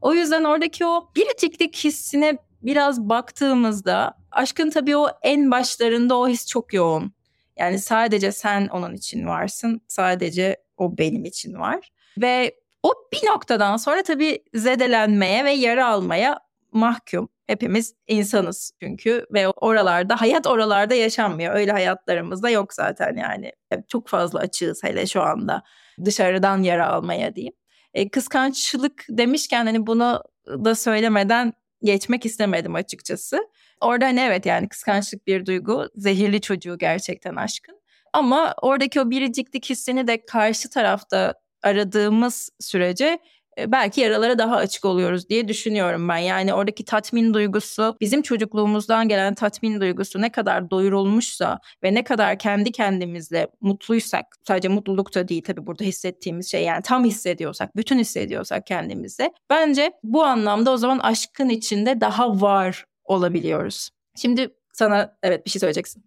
O 0.00 0.14
yüzden 0.14 0.44
oradaki 0.44 0.86
o 0.86 1.10
biriciklik 1.16 1.76
hissine 1.76 2.38
biraz 2.62 3.00
baktığımızda 3.00 4.14
aşkın 4.30 4.70
tabii 4.70 4.96
o 4.96 5.08
en 5.22 5.50
başlarında 5.50 6.16
o 6.16 6.28
his 6.28 6.46
çok 6.46 6.74
yoğun. 6.74 7.12
Yani 7.58 7.78
sadece 7.78 8.32
sen 8.32 8.68
onun 8.68 8.94
için 8.94 9.26
varsın, 9.26 9.80
sadece 9.88 10.56
o 10.76 10.98
benim 10.98 11.24
için 11.24 11.54
var. 11.54 11.92
Ve 12.18 12.56
o 12.82 12.92
bir 13.12 13.28
noktadan 13.28 13.76
sonra 13.76 14.02
tabii 14.02 14.44
zedelenmeye 14.54 15.44
ve 15.44 15.50
yara 15.52 15.86
almaya 15.88 16.38
mahkum. 16.72 17.28
Hepimiz 17.46 17.94
insanız 18.06 18.72
çünkü 18.82 19.26
ve 19.32 19.48
oralarda 19.48 20.20
hayat 20.20 20.46
oralarda 20.46 20.94
yaşanmıyor. 20.94 21.54
Öyle 21.54 21.72
hayatlarımız 21.72 22.42
da 22.42 22.50
yok 22.50 22.74
zaten 22.74 23.16
yani. 23.16 23.52
Çok 23.88 24.08
fazla 24.08 24.38
açığız 24.38 24.84
hele 24.84 25.06
şu 25.06 25.22
anda 25.22 25.62
dışarıdan 26.04 26.62
yara 26.62 26.86
almaya 26.88 27.36
diyeyim. 27.36 27.54
E, 27.94 28.08
kıskançlık 28.08 29.04
demişken 29.08 29.66
hani 29.66 29.86
bunu 29.86 30.22
da 30.46 30.74
söylemeden 30.74 31.52
geçmek 31.82 32.26
istemedim 32.26 32.74
açıkçası. 32.74 33.38
Orada 33.80 34.04
hani 34.04 34.20
evet 34.20 34.46
yani 34.46 34.68
kıskançlık 34.68 35.26
bir 35.26 35.46
duygu, 35.46 35.88
zehirli 35.94 36.40
çocuğu 36.40 36.78
gerçekten 36.78 37.36
aşkın. 37.36 37.80
Ama 38.12 38.54
oradaki 38.62 39.00
o 39.00 39.10
biriciklik 39.10 39.70
hissini 39.70 40.06
de 40.06 40.24
karşı 40.26 40.70
tarafta 40.70 41.34
aradığımız 41.62 42.50
sürece 42.60 43.04
e, 43.04 43.18
belki 43.58 44.00
yaralara 44.00 44.38
daha 44.38 44.56
açık 44.56 44.84
oluyoruz 44.84 45.28
diye 45.28 45.48
düşünüyorum 45.48 46.08
ben. 46.08 46.16
Yani 46.16 46.54
oradaki 46.54 46.84
tatmin 46.84 47.34
duygusu, 47.34 47.96
bizim 48.00 48.22
çocukluğumuzdan 48.22 49.08
gelen 49.08 49.34
tatmin 49.34 49.80
duygusu 49.80 50.20
ne 50.20 50.32
kadar 50.32 50.70
doyurulmuşsa 50.70 51.58
ve 51.82 51.94
ne 51.94 52.04
kadar 52.04 52.38
kendi 52.38 52.72
kendimizle 52.72 53.48
mutluysak, 53.60 54.26
sadece 54.48 54.68
mutluluk 54.68 55.14
da 55.14 55.28
değil 55.28 55.42
tabii 55.42 55.66
burada 55.66 55.84
hissettiğimiz 55.84 56.50
şey 56.50 56.64
yani 56.64 56.82
tam 56.82 57.04
hissediyorsak, 57.04 57.76
bütün 57.76 57.98
hissediyorsak 57.98 58.66
kendimizde. 58.66 59.32
Bence 59.50 59.92
bu 60.02 60.24
anlamda 60.24 60.70
o 60.70 60.76
zaman 60.76 60.98
aşkın 60.98 61.48
içinde 61.48 62.00
daha 62.00 62.40
var 62.40 62.84
olabiliyoruz. 63.04 63.90
Şimdi 64.16 64.48
sana 64.72 65.16
evet 65.22 65.46
bir 65.46 65.50
şey 65.50 65.60
söyleyeceksin. 65.60 66.04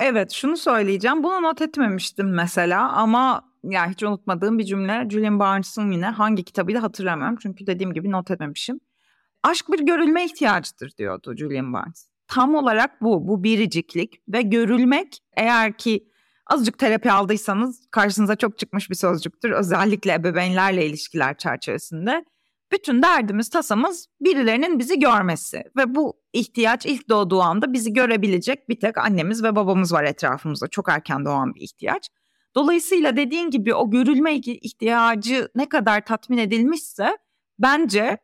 Evet 0.00 0.32
şunu 0.32 0.56
söyleyeceğim. 0.56 1.22
Bunu 1.22 1.42
not 1.42 1.62
etmemiştim 1.62 2.34
mesela 2.34 2.92
ama 2.92 3.49
yani 3.64 3.92
hiç 3.92 4.02
unutmadığım 4.02 4.58
bir 4.58 4.64
cümle 4.64 5.06
Julian 5.10 5.38
Barnes'ın 5.38 5.90
yine 5.90 6.06
hangi 6.06 6.44
kitabıydı 6.44 6.78
hatırlamıyorum. 6.78 7.36
Çünkü 7.42 7.66
dediğim 7.66 7.92
gibi 7.92 8.10
not 8.10 8.30
etmemişim. 8.30 8.80
Aşk 9.42 9.72
bir 9.72 9.80
görülme 9.80 10.24
ihtiyacıdır 10.24 10.92
diyordu 10.98 11.34
Julian 11.36 11.72
Barnes. 11.72 12.10
Tam 12.28 12.54
olarak 12.54 13.02
bu, 13.02 13.28
bu 13.28 13.44
biriciklik 13.44 14.22
ve 14.28 14.42
görülmek 14.42 15.18
eğer 15.36 15.76
ki 15.76 16.08
azıcık 16.46 16.78
terapi 16.78 17.12
aldıysanız 17.12 17.86
karşınıza 17.90 18.36
çok 18.36 18.58
çıkmış 18.58 18.90
bir 18.90 18.94
sözcüktür. 18.94 19.50
Özellikle 19.50 20.12
ebeveynlerle 20.12 20.86
ilişkiler 20.86 21.36
çerçevesinde. 21.38 22.24
Bütün 22.72 23.02
derdimiz, 23.02 23.50
tasamız 23.50 24.06
birilerinin 24.20 24.78
bizi 24.78 24.98
görmesi 24.98 25.62
ve 25.76 25.94
bu 25.94 26.20
ihtiyaç 26.32 26.86
ilk 26.86 27.08
doğduğu 27.08 27.40
anda 27.40 27.72
bizi 27.72 27.92
görebilecek 27.92 28.68
bir 28.68 28.80
tek 28.80 28.98
annemiz 28.98 29.42
ve 29.42 29.56
babamız 29.56 29.92
var 29.92 30.04
etrafımızda. 30.04 30.68
Çok 30.68 30.88
erken 30.88 31.24
doğan 31.24 31.54
bir 31.54 31.60
ihtiyaç. 31.60 32.08
Dolayısıyla 32.54 33.16
dediğin 33.16 33.50
gibi 33.50 33.74
o 33.74 33.90
görülme 33.90 34.34
ihtiyacı 34.36 35.48
ne 35.54 35.68
kadar 35.68 36.04
tatmin 36.04 36.38
edilmişse 36.38 37.18
bence 37.58 38.18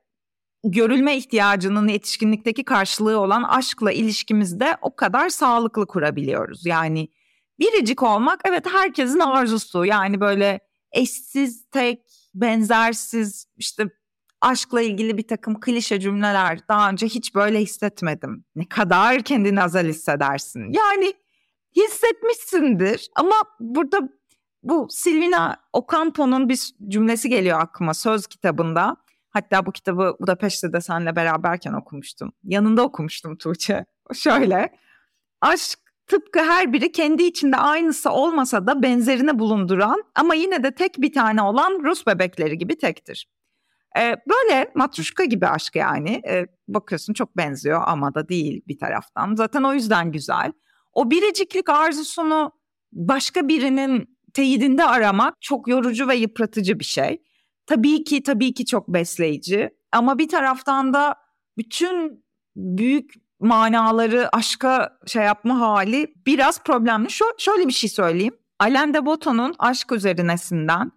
görülme 0.65 1.17
ihtiyacının 1.17 1.89
yetişkinlikteki 1.89 2.65
karşılığı 2.65 3.21
olan 3.21 3.43
aşkla 3.43 3.93
ilişkimizde 3.93 4.77
o 4.83 4.97
kadar 4.97 5.29
sağlıklı 5.29 5.87
kurabiliyoruz. 5.87 6.67
Yani 6.67 7.09
biricik 7.59 8.03
olmak 8.03 8.41
evet 8.45 8.67
herkesin 8.73 9.19
arzusu. 9.19 9.85
Yani 9.85 10.21
böyle 10.21 10.61
eşsiz, 10.93 11.71
tek, 11.71 12.01
benzersiz 12.35 13.47
işte 13.57 13.85
aşkla 14.41 14.83
ilgili 14.83 15.19
bir 15.19 15.29
takım 15.29 15.61
klişe 15.61 16.01
cümleler 16.01 16.69
daha 16.69 16.91
önce 16.91 17.07
hiç 17.07 17.35
böyle 17.35 17.61
hissetmedim. 17.61 18.45
Ne 18.57 18.69
kadar 18.69 19.23
kendini 19.23 19.63
azal 19.63 19.85
hissedersin. 19.85 20.73
Yani 20.73 21.13
hissetmişsindir 21.77 23.09
ama 23.15 23.35
burada 23.61 23.99
bu 24.63 24.87
Silvina 24.91 25.57
Ocampo'nun 25.73 26.49
bir 26.49 26.71
cümlesi 26.89 27.29
geliyor 27.29 27.61
aklıma 27.61 27.95
söz 27.95 28.27
kitabında. 28.27 28.97
Hatta 29.31 29.67
bu 29.67 29.73
kitabı 29.73 30.17
Budapeşte 30.21 30.73
de 30.73 30.81
seninle 30.81 31.17
beraberken 31.17 31.73
okumuştum. 31.73 32.33
Yanında 32.45 32.83
okumuştum 32.83 33.37
Tuğçe. 33.37 33.85
Şöyle. 34.15 34.79
Aşk 35.41 35.79
tıpkı 36.07 36.39
her 36.39 36.73
biri 36.73 36.93
kendi 36.93 37.23
içinde 37.23 37.57
aynısı 37.57 38.11
olmasa 38.11 38.67
da 38.67 38.83
benzerini 38.83 39.39
bulunduran 39.39 40.05
ama 40.15 40.35
yine 40.35 40.63
de 40.63 40.75
tek 40.75 40.99
bir 40.99 41.13
tane 41.13 41.43
olan 41.43 41.81
Rus 41.85 42.07
bebekleri 42.07 42.59
gibi 42.59 42.79
tektir. 42.79 43.29
Ee, 43.99 44.17
böyle 44.29 44.73
matruşka 44.75 45.25
gibi 45.25 45.47
aşk 45.47 45.77
yani. 45.77 46.23
Ee, 46.29 46.47
bakıyorsun 46.69 47.13
çok 47.13 47.37
benziyor 47.37 47.83
ama 47.87 48.15
da 48.15 48.29
değil 48.29 48.63
bir 48.69 48.79
taraftan. 48.79 49.35
Zaten 49.35 49.63
o 49.63 49.73
yüzden 49.73 50.13
güzel. 50.13 50.53
O 50.97 51.11
biriciklik 51.11 51.69
arzusunu 51.69 52.53
başka 52.93 53.49
birinin 53.49 54.19
teyidinde 54.35 54.85
aramak 54.85 55.35
çok 55.41 55.69
yorucu 55.69 56.09
ve 56.09 56.17
yıpratıcı 56.17 56.81
bir 56.81 56.85
şey. 56.85 57.23
tabii 57.67 58.05
ki 58.05 58.23
tabii 58.23 58.55
ki 58.55 58.67
çok 58.67 58.89
besleyici 58.89 59.71
ama 59.93 60.19
bir 60.19 60.29
taraftan 60.29 60.95
da 60.95 61.15
bütün 61.59 62.25
büyük 62.57 63.15
manaları 63.41 64.37
aşka 64.37 64.99
şey 65.07 65.25
yapma 65.25 65.61
hali 65.61 66.15
biraz 66.27 66.63
problemli. 66.63 67.11
Şu, 67.11 67.25
şöyle 67.39 67.69
bir 67.69 67.73
şey 67.73 67.91
söyleyeyim. 67.91 68.35
Alain 68.59 68.95
de 68.95 69.07
Botton'un 69.07 69.55
Aşk 69.59 69.93
Üzerinesinden 69.93 70.93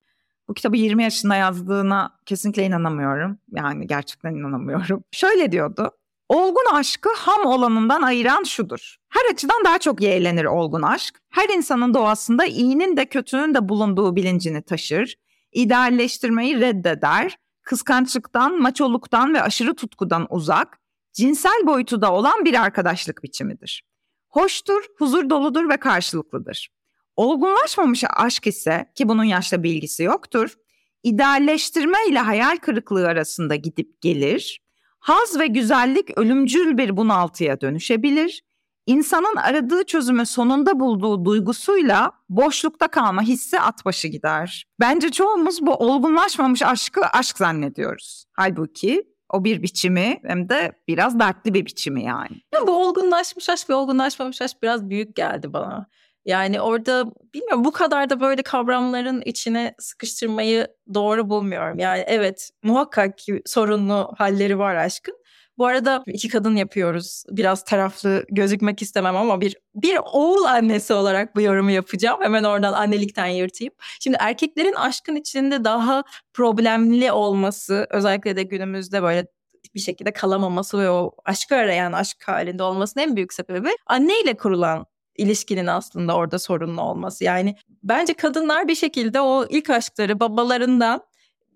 bu 0.47 0.53
kitabı 0.53 0.77
20 0.77 1.03
yaşında 1.03 1.35
yazdığına 1.35 2.19
kesinlikle 2.25 2.65
inanamıyorum. 2.65 3.37
Yani 3.51 3.87
gerçekten 3.87 4.35
inanamıyorum. 4.35 5.03
Şöyle 5.11 5.51
diyordu. 5.51 5.91
Olgun 6.29 6.73
aşkı 6.73 7.09
ham 7.15 7.45
olanından 7.45 8.01
ayıran 8.01 8.43
şudur. 8.43 8.95
Her 9.09 9.33
açıdan 9.33 9.63
daha 9.65 9.79
çok 9.79 10.01
yeğlenir 10.01 10.45
olgun 10.45 10.81
aşk. 10.81 11.21
Her 11.29 11.49
insanın 11.49 11.93
doğasında 11.93 12.45
iyinin 12.45 12.97
de 12.97 13.05
kötünün 13.05 13.53
de 13.53 13.69
bulunduğu 13.69 14.15
bilincini 14.15 14.61
taşır. 14.61 15.15
İdealleştirmeyi 15.51 16.59
reddeder. 16.61 17.37
Kıskançlıktan, 17.61 18.61
maçoluktan 18.61 19.33
ve 19.33 19.41
aşırı 19.41 19.75
tutkudan 19.75 20.27
uzak, 20.29 20.79
cinsel 21.13 21.67
boyutu 21.67 22.01
da 22.01 22.13
olan 22.13 22.45
bir 22.45 22.61
arkadaşlık 22.61 23.23
biçimidir. 23.23 23.83
Hoştur, 24.29 24.83
huzur 24.97 25.29
doludur 25.29 25.69
ve 25.69 25.77
karşılıklıdır. 25.77 26.69
Olgunlaşmamış 27.15 28.03
aşk 28.09 28.47
ise 28.47 28.91
ki 28.95 29.09
bunun 29.09 29.23
yaşla 29.23 29.63
bilgisi 29.63 30.03
yoktur, 30.03 30.55
idealleştirme 31.03 31.97
ile 32.09 32.19
hayal 32.19 32.57
kırıklığı 32.57 33.07
arasında 33.07 33.55
gidip 33.55 34.01
gelir, 34.01 34.61
haz 34.99 35.39
ve 35.39 35.47
güzellik 35.47 36.17
ölümcül 36.17 36.77
bir 36.77 36.97
bunaltıya 36.97 37.61
dönüşebilir, 37.61 38.43
insanın 38.85 39.35
aradığı 39.35 39.83
çözümü 39.83 40.25
sonunda 40.25 40.79
bulduğu 40.79 41.25
duygusuyla 41.25 42.11
boşlukta 42.29 42.87
kalma 42.87 43.21
hissi 43.21 43.59
at 43.59 43.85
başı 43.85 44.07
gider. 44.07 44.65
Bence 44.79 45.11
çoğumuz 45.11 45.61
bu 45.61 45.73
olgunlaşmamış 45.73 46.61
aşkı 46.61 47.01
aşk 47.13 47.37
zannediyoruz. 47.37 48.25
Halbuki 48.33 49.03
o 49.33 49.43
bir 49.43 49.61
biçimi 49.61 50.19
hem 50.23 50.49
de 50.49 50.71
biraz 50.87 51.19
dertli 51.19 51.53
bir 51.53 51.65
biçimi 51.65 52.03
yani. 52.03 52.41
Ya 52.53 52.67
bu 52.67 52.71
olgunlaşmış 52.71 53.49
aşk 53.49 53.69
ve 53.69 53.75
olgunlaşmamış 53.75 54.41
aşk 54.41 54.63
biraz 54.63 54.89
büyük 54.89 55.15
geldi 55.15 55.53
bana. 55.53 55.87
Yani 56.29 56.61
orada 56.61 57.05
bilmiyorum 57.33 57.65
bu 57.65 57.71
kadar 57.71 58.09
da 58.09 58.19
böyle 58.19 58.41
kavramların 58.41 59.21
içine 59.25 59.75
sıkıştırmayı 59.79 60.67
doğru 60.93 61.29
bulmuyorum. 61.29 61.79
Yani 61.79 62.03
evet 62.07 62.49
muhakkak 62.63 63.17
ki 63.17 63.41
sorunlu 63.45 64.13
halleri 64.17 64.59
var 64.59 64.75
aşkın. 64.75 65.15
Bu 65.57 65.65
arada 65.65 66.03
iki 66.07 66.29
kadın 66.29 66.55
yapıyoruz. 66.55 67.23
Biraz 67.29 67.63
taraflı 67.63 68.25
gözükmek 68.31 68.81
istemem 68.81 69.15
ama 69.15 69.41
bir 69.41 69.55
bir 69.75 69.99
oğul 70.13 70.43
annesi 70.43 70.93
olarak 70.93 71.35
bu 71.35 71.41
yorumu 71.41 71.71
yapacağım. 71.71 72.21
Hemen 72.21 72.43
oradan 72.43 72.73
annelikten 72.73 73.27
yırtayım. 73.27 73.73
Şimdi 73.99 74.17
erkeklerin 74.19 74.73
aşkın 74.73 75.15
içinde 75.15 75.63
daha 75.63 76.03
problemli 76.33 77.11
olması 77.11 77.87
özellikle 77.89 78.35
de 78.35 78.43
günümüzde 78.43 79.03
böyle 79.03 79.27
bir 79.75 79.79
şekilde 79.79 80.13
kalamaması 80.13 80.79
ve 80.79 80.89
o 80.89 81.11
aşkı 81.25 81.55
arayan 81.55 81.91
aşk 81.93 82.17
halinde 82.27 82.63
olmasının 82.63 83.03
en 83.03 83.15
büyük 83.15 83.33
sebebi 83.33 83.69
anneyle 83.87 84.37
kurulan 84.37 84.85
ilişkinin 85.19 85.67
aslında 85.67 86.15
orada 86.15 86.39
sorunlu 86.39 86.81
olması. 86.81 87.23
Yani 87.23 87.55
bence 87.83 88.13
kadınlar 88.13 88.67
bir 88.67 88.75
şekilde 88.75 89.21
o 89.21 89.45
ilk 89.49 89.69
aşkları 89.69 90.19
babalarından 90.19 91.01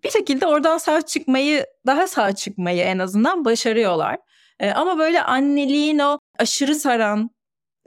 bir 0.03 0.09
şekilde 0.09 0.47
oradan 0.47 0.77
sağ 0.77 1.01
çıkmayı, 1.01 1.65
daha 1.85 2.07
sağ 2.07 2.35
çıkmayı 2.35 2.81
en 2.83 2.99
azından 2.99 3.45
başarıyorlar. 3.45 4.17
Ee, 4.59 4.71
ama 4.71 4.97
böyle 4.97 5.23
anneliğin 5.23 5.99
o 5.99 6.19
aşırı 6.39 6.75
saran 6.75 7.29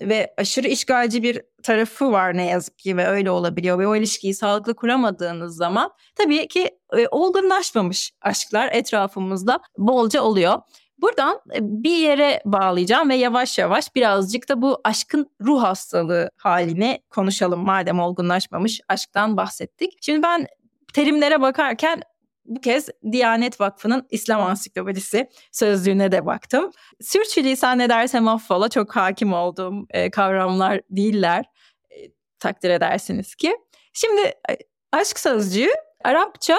ve 0.00 0.34
aşırı 0.36 0.68
işgalci 0.68 1.22
bir 1.22 1.42
tarafı 1.62 2.12
var 2.12 2.36
ne 2.36 2.46
yazık 2.46 2.78
ki 2.78 2.96
ve 2.96 3.06
öyle 3.06 3.30
olabiliyor 3.30 3.78
ve 3.78 3.86
o 3.86 3.96
ilişkiyi 3.96 4.34
sağlıklı 4.34 4.74
kuramadığınız 4.74 5.56
zaman 5.56 5.90
tabii 6.14 6.48
ki 6.48 6.70
e, 6.98 7.08
olgunlaşmamış 7.08 8.12
aşklar 8.20 8.68
etrafımızda 8.72 9.60
bolca 9.78 10.22
oluyor. 10.22 10.58
Buradan 10.98 11.40
e, 11.54 11.58
bir 11.60 11.96
yere 11.96 12.42
bağlayacağım 12.44 13.08
ve 13.08 13.14
yavaş 13.14 13.58
yavaş 13.58 13.94
birazcık 13.94 14.48
da 14.48 14.62
bu 14.62 14.80
aşkın 14.84 15.30
ruh 15.40 15.62
hastalığı 15.62 16.30
haline 16.36 17.00
konuşalım 17.10 17.64
madem 17.64 18.00
olgunlaşmamış 18.00 18.80
aşktan 18.88 19.36
bahsettik. 19.36 19.98
Şimdi 20.00 20.22
ben 20.22 20.46
terimlere 20.92 21.40
bakarken 21.40 22.02
bu 22.44 22.60
kez 22.60 22.88
Diyanet 23.12 23.60
Vakfı'nın 23.60 24.06
İslam 24.10 24.42
Ansiklopedisi 24.42 25.28
sözlüğüne 25.52 26.12
de 26.12 26.26
baktım. 26.26 26.70
Sürçülisan 27.00 27.80
edersem 27.80 28.28
affola 28.28 28.68
çok 28.68 28.96
hakim 28.96 29.32
olduğum 29.32 29.86
e, 29.90 30.10
kavramlar 30.10 30.80
değiller. 30.90 31.44
E, 31.90 31.96
takdir 32.38 32.70
edersiniz 32.70 33.34
ki. 33.34 33.56
Şimdi 33.92 34.20
e, 34.22 34.58
aşk 34.92 35.18
sözcüğü 35.18 35.70
Arapça 36.04 36.56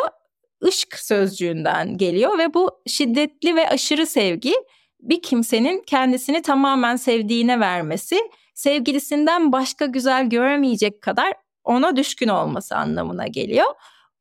ışk 0.64 1.00
sözcüğünden 1.00 1.98
geliyor 1.98 2.38
ve 2.38 2.54
bu 2.54 2.82
şiddetli 2.88 3.56
ve 3.56 3.70
aşırı 3.70 4.06
sevgi 4.06 4.54
bir 5.00 5.22
kimsenin 5.22 5.84
kendisini 5.88 6.42
tamamen 6.42 6.96
sevdiğine 6.96 7.60
vermesi, 7.60 8.20
sevgilisinden 8.54 9.52
başka 9.52 9.86
güzel 9.86 10.30
göremeyecek 10.30 11.02
kadar 11.02 11.34
ona 11.64 11.96
düşkün 11.96 12.28
olması 12.28 12.76
anlamına 12.76 13.28
geliyor. 13.28 13.66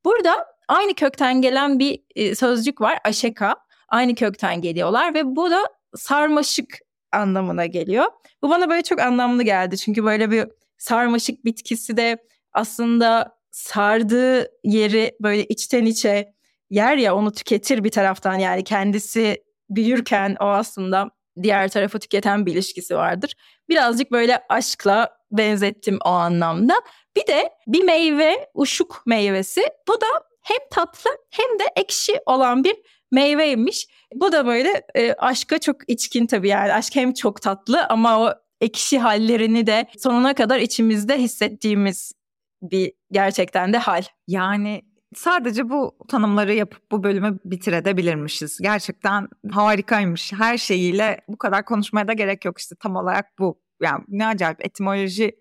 Burada 0.05 0.47
aynı 0.69 0.95
kökten 0.95 1.43
gelen 1.43 1.79
bir 1.79 2.03
e, 2.17 2.35
sözcük 2.35 2.81
var 2.81 2.99
aşeka. 3.05 3.55
Aynı 3.89 4.15
kökten 4.15 4.61
geliyorlar 4.61 5.15
ve 5.15 5.37
bu 5.37 5.51
da 5.51 5.65
sarmaşık 5.95 6.79
anlamına 7.13 7.67
geliyor. 7.67 8.05
Bu 8.43 8.51
bana 8.51 8.71
böyle 8.71 8.83
çok 8.83 9.01
anlamlı 9.01 9.43
geldi. 9.43 9.79
Çünkü 9.79 10.05
böyle 10.05 10.31
bir 10.31 10.49
sarmaşık 10.79 11.45
bitkisi 11.45 11.97
de 11.97 12.17
aslında 12.53 13.36
sardığı 13.51 14.49
yeri 14.65 15.17
böyle 15.21 15.45
içten 15.45 15.85
içe 15.85 16.33
yer 16.71 16.97
ya 16.97 17.17
onu 17.17 17.33
tüketir 17.33 17.85
bir 17.85 17.91
taraftan 17.91 18.35
yani 18.35 18.65
kendisi 18.65 19.45
büyürken 19.71 20.37
o 20.41 20.45
aslında 20.45 21.11
diğer 21.43 21.69
tarafı 21.69 21.99
tüketen 21.99 22.47
bir 22.47 22.53
ilişkisi 22.53 22.97
vardır. 22.97 23.35
Birazcık 23.69 24.13
böyle 24.13 24.43
aşkla 24.49 25.17
benzettim 25.31 25.99
o 26.05 26.09
anlamda. 26.09 26.75
Bir 27.17 27.27
de 27.27 27.51
bir 27.67 27.85
meyve, 27.85 28.49
uşuk 28.55 29.03
meyvesi. 29.07 29.63
Bu 29.89 30.01
da 30.01 30.07
hem 30.43 30.59
tatlı 30.71 31.11
hem 31.31 31.59
de 31.59 31.65
ekşi 31.77 32.21
olan 32.27 32.65
bir 32.65 32.77
meyveymiş. 33.13 33.87
Bu 34.15 34.33
da 34.33 34.47
böyle 34.47 34.83
e, 34.95 35.13
aşka 35.13 35.59
çok 35.59 35.77
içkin 35.91 36.27
tabii 36.27 36.49
yani. 36.49 36.73
Aşk 36.73 36.97
hem 36.97 37.15
çok 37.15 37.43
tatlı 37.43 37.87
ama 37.87 38.21
o 38.21 38.35
ekşi 38.61 38.99
hallerini 38.99 39.67
de 39.67 39.87
sonuna 39.99 40.35
kadar 40.35 40.59
içimizde 40.59 41.19
hissettiğimiz 41.19 42.13
bir 42.63 42.93
gerçekten 43.11 43.73
de 43.73 43.79
hal. 43.79 44.03
Yani 44.27 44.83
sadece 45.15 45.69
bu 45.69 45.99
tanımları 46.09 46.55
yapıp 46.55 46.91
bu 46.93 47.03
bölümü 47.03 47.39
bitirebilirmişiz. 47.45 48.59
Gerçekten 48.63 49.29
harikaymış. 49.51 50.33
Her 50.33 50.59
şeyiyle 50.59 51.21
bu 51.29 51.39
kadar 51.39 51.65
konuşmaya 51.65 52.09
da 52.09 52.13
gerek 52.13 52.45
yok 52.45 52.59
işte 52.59 52.75
tam 52.81 52.97
olarak 52.97 53.39
bu. 53.39 53.61
Yani 53.83 54.05
ne 54.09 54.27
acayip 54.27 54.67
etimoloji 54.67 55.37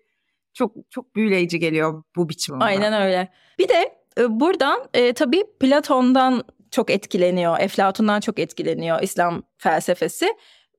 çok 0.54 0.72
çok 0.90 1.16
büyüleyici 1.16 1.58
geliyor 1.58 2.02
bu 2.16 2.28
biçimde. 2.28 2.64
Aynen 2.64 3.02
öyle. 3.02 3.28
Bir 3.58 3.68
de 3.68 3.94
e, 4.18 4.40
buradan 4.40 4.88
e, 4.94 5.12
tabii 5.12 5.44
Platon'dan 5.60 6.44
çok 6.70 6.90
etkileniyor, 6.90 7.60
Eflatun'dan 7.60 8.20
çok 8.20 8.38
etkileniyor 8.38 9.02
İslam 9.02 9.42
felsefesi. 9.58 10.28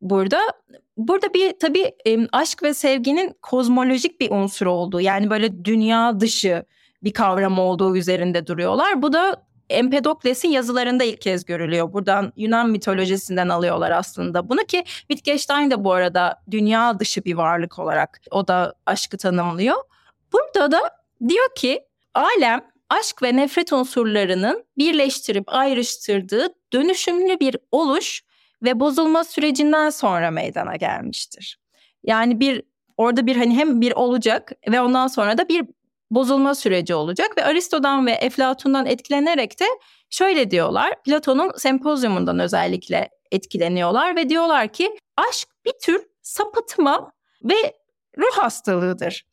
Burada 0.02 0.40
burada 0.98 1.34
bir 1.34 1.54
tabii 1.60 1.92
aşk 2.32 2.64
ve 2.64 2.74
sevginin 2.74 3.36
kozmolojik 3.42 4.20
bir 4.20 4.32
unsur 4.32 4.66
olduğu 4.66 5.02
yani 5.02 5.30
böyle 5.30 5.66
dünya 5.66 6.20
dışı 6.20 6.66
bir 7.04 7.14
kavram 7.14 7.60
olduğu 7.60 7.98
üzerinde 7.98 8.48
duruyorlar. 8.48 9.02
Bu 9.02 9.14
da 9.14 9.48
Empedokles'in 9.70 10.50
yazılarında 10.50 11.04
ilk 11.04 11.22
kez 11.22 11.46
görülüyor. 11.46 11.94
Buradan 11.94 12.34
Yunan 12.36 12.70
mitolojisinden 12.70 13.50
alıyorlar 13.50 13.92
aslında 13.92 14.50
bunu 14.50 14.60
ki 14.60 14.84
Wittgenstein 14.86 15.72
de 15.72 15.84
bu 15.84 15.94
arada 15.94 16.44
dünya 16.52 17.00
dışı 17.00 17.26
bir 17.26 17.34
varlık 17.34 17.80
olarak 17.80 18.22
o 18.32 18.48
da 18.48 18.74
aşkı 18.86 19.18
tanımlıyor. 19.18 19.76
Burada 20.34 20.72
da 20.72 20.82
diyor 21.30 21.56
ki 21.56 21.84
alem 22.14 22.62
aşk 22.90 23.24
ve 23.24 23.36
nefret 23.36 23.74
unsurlarının 23.74 24.66
birleştirip 24.78 25.44
ayrıştırdığı 25.48 26.48
dönüşümlü 26.74 27.40
bir 27.40 27.58
oluş 27.72 28.24
ve 28.63 28.80
bozulma 28.80 29.24
sürecinden 29.24 29.89
sonra 29.89 30.32
meydana 30.32 30.76
gelmiştir. 30.76 31.60
Yani 32.04 32.39
bir 32.39 32.62
orada 32.98 33.28
bir 33.28 33.36
hani 33.36 33.56
hem 33.56 33.82
bir 33.82 33.91
olacak 33.91 34.52
ve 34.72 34.82
ondan 34.82 35.08
sonra 35.08 35.38
da 35.38 35.50
bir 35.50 35.65
bozulma 36.12 36.56
süreci 36.56 36.96
olacak 36.96 37.38
ve 37.38 37.46
Aristo'dan 37.46 38.06
ve 38.06 38.12
Eflatun'dan 38.12 38.86
etkilenerek 38.86 39.60
de 39.60 39.65
şöyle 40.10 40.52
diyorlar. 40.52 41.04
Platon'un 41.04 41.52
sempozyumundan 41.58 42.39
özellikle 42.39 43.10
etkileniyorlar 43.32 44.15
ve 44.15 44.30
diyorlar 44.30 44.67
ki 44.67 44.98
aşk 45.17 45.48
bir 45.65 45.74
tür 45.82 46.06
sapıtma 46.22 47.12
ve 47.43 47.56
ruh 48.17 48.38
hastalığıdır. 48.38 49.26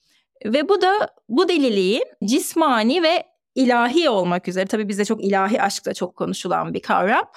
Ve 0.45 0.69
bu 0.69 0.83
da 0.83 1.09
bu 1.29 1.49
deliliği 1.49 2.05
cismani 2.25 3.03
ve 3.03 3.25
ilahi 3.55 4.11
olmak 4.11 4.49
üzere 4.49 4.67
tabii 4.67 4.89
bizde 4.89 5.05
çok 5.05 5.25
ilahi 5.25 5.63
aşkla 5.63 5.95
çok 5.95 6.17
konuşulan 6.17 6.75
bir 6.75 6.81
kavram. 6.81 7.31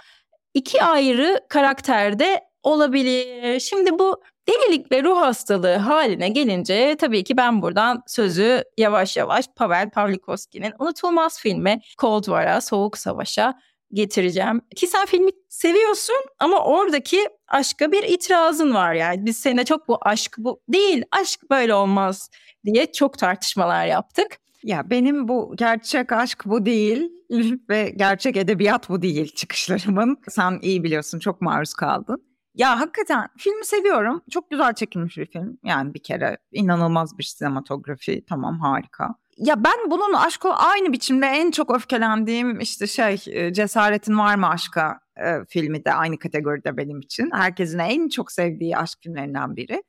İki 0.58 0.84
ayrı 0.84 1.40
karakterde 1.50 2.42
olabilir. 2.64 3.60
Şimdi 3.60 4.00
bu 4.00 4.22
Delilik 4.50 4.92
ve 4.92 5.04
ruh 5.04 5.18
hastalığı 5.18 5.76
haline 5.76 6.30
gelince 6.30 6.96
tabii 7.00 7.24
ki 7.24 7.38
ben 7.38 7.62
buradan 7.62 8.04
sözü 8.08 8.64
yavaş 8.78 9.18
yavaş 9.18 9.46
Pavel 9.56 9.90
Pavlikovski'nin 9.90 10.74
unutulmaz 10.80 11.40
filmi 11.40 11.82
Cold 12.02 12.24
War'a, 12.24 12.62
Soğuk 12.62 12.98
Savaş'a 12.98 13.60
getireceğim. 13.94 14.62
Ki 14.76 14.88
sen 14.88 15.06
filmi 15.06 15.32
seviyorsun 15.50 16.26
ama 16.40 16.66
oradaki 16.66 17.30
aşka 17.48 17.92
bir 17.92 18.04
itirazın 18.04 18.74
var 18.74 18.94
yani. 18.94 19.26
Biz 19.26 19.38
seninle 19.38 19.66
çok 19.66 19.88
bu 19.88 19.98
aşk 20.02 20.36
bu 20.38 20.62
değil, 20.70 21.04
aşk 21.12 21.40
böyle 21.50 21.74
olmaz 21.74 22.30
diye 22.66 22.92
çok 22.92 23.18
tartışmalar 23.18 23.86
yaptık. 23.86 24.38
Ya 24.64 24.90
benim 24.90 25.28
bu 25.28 25.54
gerçek 25.58 26.12
aşk 26.12 26.44
bu 26.46 26.66
değil 26.66 27.12
ve 27.70 27.90
gerçek 27.96 28.38
edebiyat 28.38 28.90
bu 28.90 29.02
değil 29.02 29.36
çıkışlarımın. 29.36 30.18
Sen 30.30 30.60
iyi 30.62 30.84
biliyorsun 30.84 31.20
çok 31.20 31.42
maruz 31.42 31.74
kaldın. 31.74 32.24
Ya 32.56 32.80
hakikaten 32.80 33.28
filmi 33.38 33.66
seviyorum. 33.66 34.22
Çok 34.32 34.52
güzel 34.52 34.74
çekilmiş 34.74 35.18
bir 35.18 35.26
film. 35.26 35.58
Yani 35.64 35.94
bir 35.94 36.04
kere 36.04 36.38
inanılmaz 36.52 37.18
bir 37.18 37.24
sinematografi. 37.24 38.26
Tamam 38.30 38.60
harika. 38.60 39.16
Ya 39.38 39.64
ben 39.64 39.92
bunun 39.92 40.14
aşkı 40.14 40.50
aynı 40.50 40.94
biçimde 40.94 41.26
en 41.26 41.52
çok 41.52 41.76
öfkelendiğim 41.76 42.60
işte 42.60 42.88
şey 42.88 43.24
e, 43.28 43.54
Cesaretin 43.54 44.18
Var 44.18 44.36
mı 44.36 44.50
Aşka 44.50 45.00
e, 45.18 45.46
filmi 45.50 45.86
de 45.86 45.94
aynı 45.94 46.20
kategoride 46.20 46.78
benim 46.78 47.00
için. 47.00 47.32
Herkesin 47.32 47.80
en 47.80 48.10
çok 48.10 48.32
sevdiği 48.32 48.78
aşk 48.78 49.00
filmlerinden 49.02 49.56
biri. 49.56 49.84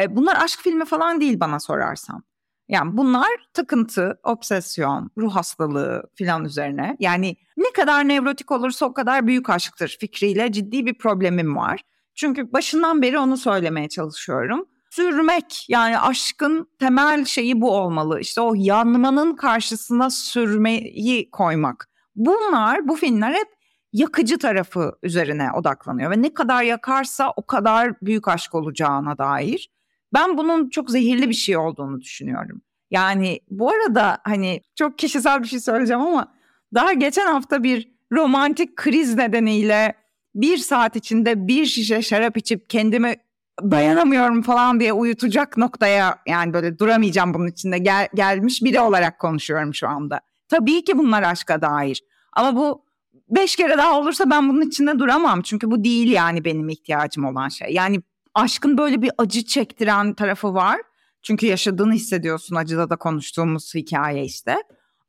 E, 0.00 0.16
bunlar 0.16 0.44
aşk 0.44 0.60
filmi 0.60 0.84
falan 0.84 1.20
değil 1.20 1.40
bana 1.40 1.60
sorarsan. 1.60 2.22
Yani 2.68 2.96
bunlar 2.96 3.28
takıntı, 3.54 4.20
obsesyon, 4.24 5.10
ruh 5.18 5.36
hastalığı 5.36 6.02
filan 6.14 6.44
üzerine. 6.44 6.96
Yani 7.00 7.36
ne 7.56 7.72
kadar 7.74 8.08
nevrotik 8.08 8.50
olursa 8.50 8.86
o 8.86 8.94
kadar 8.94 9.26
büyük 9.26 9.50
aşktır 9.50 9.96
fikriyle 10.00 10.52
ciddi 10.52 10.86
bir 10.86 10.98
problemim 10.98 11.56
var. 11.56 11.80
Çünkü 12.14 12.52
başından 12.52 13.02
beri 13.02 13.18
onu 13.18 13.36
söylemeye 13.36 13.88
çalışıyorum. 13.88 14.64
Sürmek 14.90 15.66
yani 15.68 15.98
aşkın 15.98 16.68
temel 16.78 17.24
şeyi 17.24 17.60
bu 17.60 17.70
olmalı. 17.70 18.20
İşte 18.20 18.40
o 18.40 18.54
yanmanın 18.56 19.36
karşısına 19.36 20.10
sürmeyi 20.10 21.30
koymak. 21.30 21.88
Bunlar 22.16 22.88
bu 22.88 22.96
filmler 22.96 23.32
hep 23.32 23.48
yakıcı 23.92 24.38
tarafı 24.38 24.92
üzerine 25.02 25.52
odaklanıyor 25.52 26.10
ve 26.10 26.22
ne 26.22 26.34
kadar 26.34 26.62
yakarsa 26.62 27.32
o 27.36 27.46
kadar 27.46 28.00
büyük 28.02 28.28
aşk 28.28 28.54
olacağına 28.54 29.18
dair. 29.18 29.70
Ben 30.14 30.38
bunun 30.38 30.68
çok 30.68 30.90
zehirli 30.90 31.28
bir 31.28 31.34
şey 31.34 31.56
olduğunu 31.56 32.00
düşünüyorum. 32.00 32.62
Yani 32.90 33.40
bu 33.50 33.70
arada 33.70 34.18
hani 34.24 34.60
çok 34.74 34.98
kişisel 34.98 35.42
bir 35.42 35.48
şey 35.48 35.60
söyleyeceğim 35.60 36.02
ama 36.02 36.34
daha 36.74 36.92
geçen 36.92 37.26
hafta 37.26 37.62
bir 37.62 37.92
romantik 38.12 38.76
kriz 38.76 39.14
nedeniyle 39.14 39.94
bir 40.34 40.56
saat 40.56 40.96
içinde 40.96 41.48
bir 41.48 41.66
şişe 41.66 42.02
şarap 42.02 42.36
içip 42.36 42.70
kendimi 42.70 43.16
dayanamıyorum 43.62 44.42
falan 44.42 44.80
diye 44.80 44.92
uyutacak 44.92 45.56
noktaya 45.56 46.18
yani 46.26 46.52
böyle 46.52 46.78
duramayacağım 46.78 47.34
bunun 47.34 47.46
içinde 47.46 47.78
gel, 47.78 48.08
gelmiş 48.14 48.62
biri 48.62 48.80
olarak 48.80 49.18
konuşuyorum 49.18 49.74
şu 49.74 49.88
anda. 49.88 50.20
Tabii 50.48 50.84
ki 50.84 50.98
bunlar 50.98 51.22
aşka 51.22 51.62
dair 51.62 52.02
ama 52.32 52.56
bu 52.56 52.84
beş 53.28 53.56
kere 53.56 53.78
daha 53.78 53.98
olursa 53.98 54.30
ben 54.30 54.48
bunun 54.48 54.60
içinde 54.60 54.98
duramam 54.98 55.42
çünkü 55.42 55.70
bu 55.70 55.84
değil 55.84 56.12
yani 56.12 56.44
benim 56.44 56.68
ihtiyacım 56.68 57.24
olan 57.24 57.48
şey. 57.48 57.72
Yani 57.72 58.02
aşkın 58.38 58.78
böyle 58.78 59.02
bir 59.02 59.10
acı 59.18 59.44
çektiren 59.44 60.14
tarafı 60.14 60.54
var. 60.54 60.80
Çünkü 61.22 61.46
yaşadığını 61.46 61.92
hissediyorsun 61.92 62.56
acıda 62.56 62.90
da 62.90 62.96
konuştuğumuz 62.96 63.74
hikaye 63.74 64.24
işte. 64.24 64.56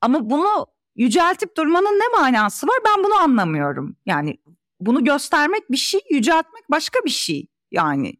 Ama 0.01 0.29
bunu 0.29 0.67
yüceltip 0.95 1.57
durmanın 1.57 1.99
ne 1.99 2.19
manası 2.19 2.67
var 2.67 2.77
ben 2.85 3.03
bunu 3.03 3.15
anlamıyorum. 3.15 3.95
Yani 4.05 4.37
bunu 4.79 5.03
göstermek 5.03 5.71
bir 5.71 5.77
şey, 5.77 5.99
yüceltmek 6.09 6.71
başka 6.71 6.99
bir 7.05 7.09
şey. 7.09 7.47
Yani 7.71 8.13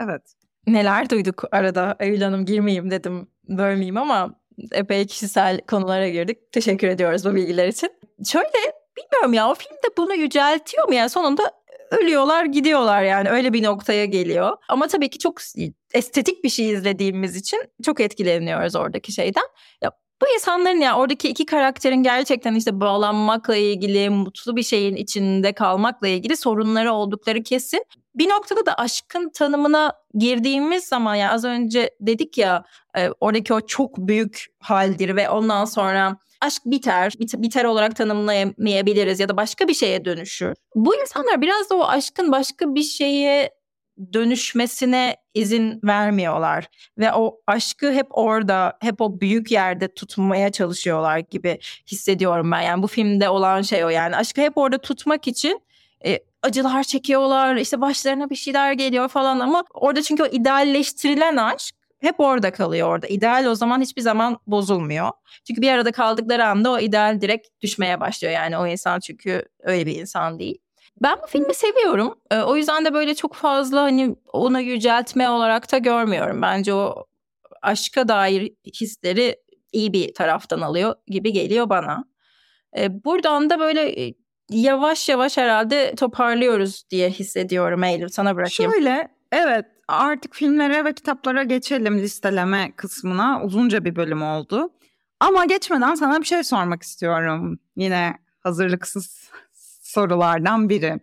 evet. 0.00 0.22
Neler 0.66 1.10
duyduk 1.10 1.44
arada 1.52 1.96
Eylül 2.00 2.22
Hanım 2.22 2.44
girmeyeyim 2.44 2.90
dedim 2.90 3.28
bölmeyeyim 3.48 3.96
ama 3.96 4.34
epey 4.72 5.06
kişisel 5.06 5.60
konulara 5.60 6.08
girdik. 6.08 6.52
Teşekkür 6.52 6.88
ediyoruz 6.88 7.24
bu 7.24 7.34
bilgiler 7.34 7.68
için. 7.68 7.90
Şöyle 8.26 8.72
bilmiyorum 8.96 9.32
ya 9.32 9.50
o 9.50 9.54
filmde 9.54 9.96
bunu 9.98 10.14
yüceltiyor 10.14 10.88
mu? 10.88 10.94
Yani 10.94 11.10
sonunda 11.10 11.61
ölüyorlar 11.92 12.44
gidiyorlar 12.44 13.02
yani 13.02 13.30
öyle 13.30 13.52
bir 13.52 13.62
noktaya 13.62 14.04
geliyor. 14.04 14.56
Ama 14.68 14.86
tabii 14.86 15.10
ki 15.10 15.18
çok 15.18 15.40
estetik 15.94 16.44
bir 16.44 16.48
şey 16.48 16.70
izlediğimiz 16.70 17.36
için 17.36 17.64
çok 17.84 18.00
etkileniyoruz 18.00 18.76
oradaki 18.76 19.12
şeyden. 19.12 19.44
Ya 19.82 19.92
bu 20.22 20.34
insanların 20.34 20.80
ya 20.80 20.96
oradaki 20.96 21.28
iki 21.28 21.46
karakterin 21.46 22.02
gerçekten 22.02 22.54
işte 22.54 22.80
bağlanmakla 22.80 23.56
ilgili, 23.56 24.10
mutlu 24.10 24.56
bir 24.56 24.62
şeyin 24.62 24.96
içinde 24.96 25.52
kalmakla 25.52 26.08
ilgili 26.08 26.36
sorunları 26.36 26.92
oldukları 26.92 27.42
kesin. 27.42 27.84
Bir 28.14 28.28
noktada 28.28 28.66
da 28.66 28.74
aşkın 28.74 29.30
tanımına 29.30 29.92
girdiğimiz 30.14 30.84
zaman 30.84 31.14
ya 31.14 31.32
az 31.32 31.44
önce 31.44 31.90
dedik 32.00 32.38
ya 32.38 32.64
e, 32.96 33.08
oradaki 33.20 33.54
o 33.54 33.60
çok 33.60 33.98
büyük 33.98 34.46
haldir 34.58 35.16
ve 35.16 35.30
ondan 35.30 35.64
sonra 35.64 36.16
aşk 36.40 36.62
biter, 36.66 37.12
biter 37.18 37.64
olarak 37.64 37.96
tanımlayamayabiliriz 37.96 39.20
ya 39.20 39.28
da 39.28 39.36
başka 39.36 39.68
bir 39.68 39.74
şeye 39.74 40.04
dönüşür. 40.04 40.54
Bu 40.74 40.96
insanlar 40.96 41.40
biraz 41.40 41.70
da 41.70 41.74
o 41.74 41.84
aşkın 41.84 42.32
başka 42.32 42.74
bir 42.74 42.82
şeye 42.82 43.50
dönüşmesine 44.12 45.16
izin 45.34 45.80
vermiyorlar 45.84 46.66
ve 46.98 47.12
o 47.12 47.40
aşkı 47.46 47.92
hep 47.92 48.06
orada, 48.10 48.76
hep 48.80 49.00
o 49.00 49.20
büyük 49.20 49.50
yerde 49.50 49.94
tutmaya 49.94 50.52
çalışıyorlar 50.52 51.18
gibi 51.18 51.58
hissediyorum 51.92 52.50
ben. 52.50 52.60
Yani 52.60 52.82
bu 52.82 52.86
filmde 52.86 53.28
olan 53.28 53.62
şey 53.62 53.84
o 53.84 53.88
yani 53.88 54.16
aşkı 54.16 54.40
hep 54.40 54.58
orada 54.58 54.78
tutmak 54.78 55.28
için 55.28 55.60
e, 56.06 56.18
acılar 56.42 56.82
çekiyorlar, 56.82 57.56
işte 57.56 57.80
başlarına 57.80 58.30
bir 58.30 58.36
şeyler 58.36 58.72
geliyor 58.72 59.08
falan 59.08 59.40
ama 59.40 59.64
orada 59.74 60.02
çünkü 60.02 60.22
o 60.22 60.26
idealleştirilen 60.26 61.36
aşk 61.36 61.74
hep 62.02 62.20
orada 62.20 62.52
kalıyor 62.52 62.88
orada. 62.88 63.06
İdeal 63.06 63.44
o 63.44 63.54
zaman 63.54 63.80
hiçbir 63.80 64.02
zaman 64.02 64.38
bozulmuyor. 64.46 65.10
Çünkü 65.46 65.62
bir 65.62 65.68
arada 65.68 65.92
kaldıkları 65.92 66.46
anda 66.46 66.70
o 66.70 66.78
ideal 66.78 67.20
direkt 67.20 67.48
düşmeye 67.60 68.00
başlıyor. 68.00 68.34
Yani 68.34 68.58
o 68.58 68.66
insan 68.66 69.00
çünkü 69.00 69.44
öyle 69.60 69.86
bir 69.86 70.00
insan 70.00 70.38
değil. 70.38 70.58
Ben 71.02 71.18
bu 71.22 71.26
filmi 71.26 71.54
seviyorum. 71.54 72.14
Ee, 72.30 72.38
o 72.40 72.56
yüzden 72.56 72.84
de 72.84 72.94
böyle 72.94 73.14
çok 73.14 73.34
fazla 73.34 73.82
hani 73.82 74.16
onu 74.32 74.60
yüceltme 74.60 75.30
olarak 75.30 75.72
da 75.72 75.78
görmüyorum. 75.78 76.42
Bence 76.42 76.74
o 76.74 77.06
aşka 77.62 78.08
dair 78.08 78.52
hisleri 78.80 79.36
iyi 79.72 79.92
bir 79.92 80.14
taraftan 80.14 80.60
alıyor 80.60 80.94
gibi 81.06 81.32
geliyor 81.32 81.68
bana. 81.68 82.04
Ee, 82.76 83.04
buradan 83.04 83.50
da 83.50 83.58
böyle 83.58 84.06
e, 84.06 84.14
yavaş 84.50 85.08
yavaş 85.08 85.36
herhalde 85.36 85.94
toparlıyoruz 85.94 86.84
diye 86.90 87.10
hissediyorum 87.10 87.84
Eylül. 87.84 88.08
Sana 88.08 88.36
bırakayım. 88.36 88.72
Şöyle 88.72 89.08
evet 89.32 89.66
artık 89.88 90.34
filmlere 90.34 90.84
ve 90.84 90.94
kitaplara 90.94 91.42
geçelim 91.42 91.98
listeleme 91.98 92.72
kısmına. 92.76 93.42
Uzunca 93.44 93.84
bir 93.84 93.96
bölüm 93.96 94.22
oldu. 94.22 94.70
Ama 95.20 95.44
geçmeden 95.44 95.94
sana 95.94 96.20
bir 96.20 96.26
şey 96.26 96.44
sormak 96.44 96.82
istiyorum. 96.82 97.58
Yine 97.76 98.18
hazırlıksız 98.40 99.30
sorulardan 99.92 100.68
biri. 100.68 101.00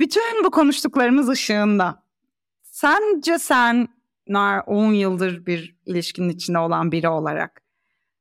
Bütün 0.00 0.44
bu 0.44 0.50
konuştuklarımız 0.50 1.28
ışığında 1.28 2.02
sence 2.62 3.38
sen 3.38 3.88
10 4.66 4.92
yıldır 4.92 5.46
bir 5.46 5.76
ilişkinin 5.86 6.28
içinde 6.28 6.58
olan 6.58 6.92
biri 6.92 7.08
olarak 7.08 7.62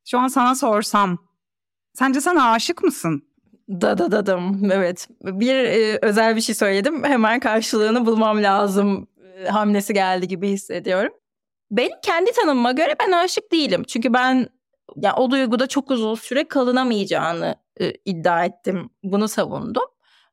şu 0.05 0.19
an 0.19 0.27
sana 0.27 0.55
sorsam 0.55 1.17
sence 1.93 2.21
sen 2.21 2.35
aşık 2.35 2.83
mısın? 2.83 3.23
Da 3.69 3.97
da 3.97 4.11
dadım 4.11 4.71
evet 4.71 5.07
bir 5.23 5.55
e, 5.55 5.99
özel 6.01 6.35
bir 6.35 6.41
şey 6.41 6.55
söyledim 6.55 7.03
hemen 7.03 7.39
karşılığını 7.39 8.05
bulmam 8.05 8.43
lazım 8.43 9.07
e, 9.37 9.47
hamlesi 9.47 9.93
geldi 9.93 10.27
gibi 10.27 10.49
hissediyorum. 10.49 11.13
Benim 11.71 11.97
kendi 12.03 12.31
tanımıma 12.31 12.71
göre 12.71 12.95
ben 12.99 13.11
aşık 13.11 13.51
değilim 13.51 13.83
çünkü 13.87 14.13
ben 14.13 14.47
ya 14.95 15.15
o 15.15 15.31
duyguda 15.31 15.67
çok 15.67 15.91
uzun 15.91 16.15
süre 16.15 16.47
kalınamayacağını 16.47 17.55
e, 17.81 17.93
iddia 18.05 18.45
ettim. 18.45 18.89
Bunu 19.03 19.27
savundum. 19.27 19.83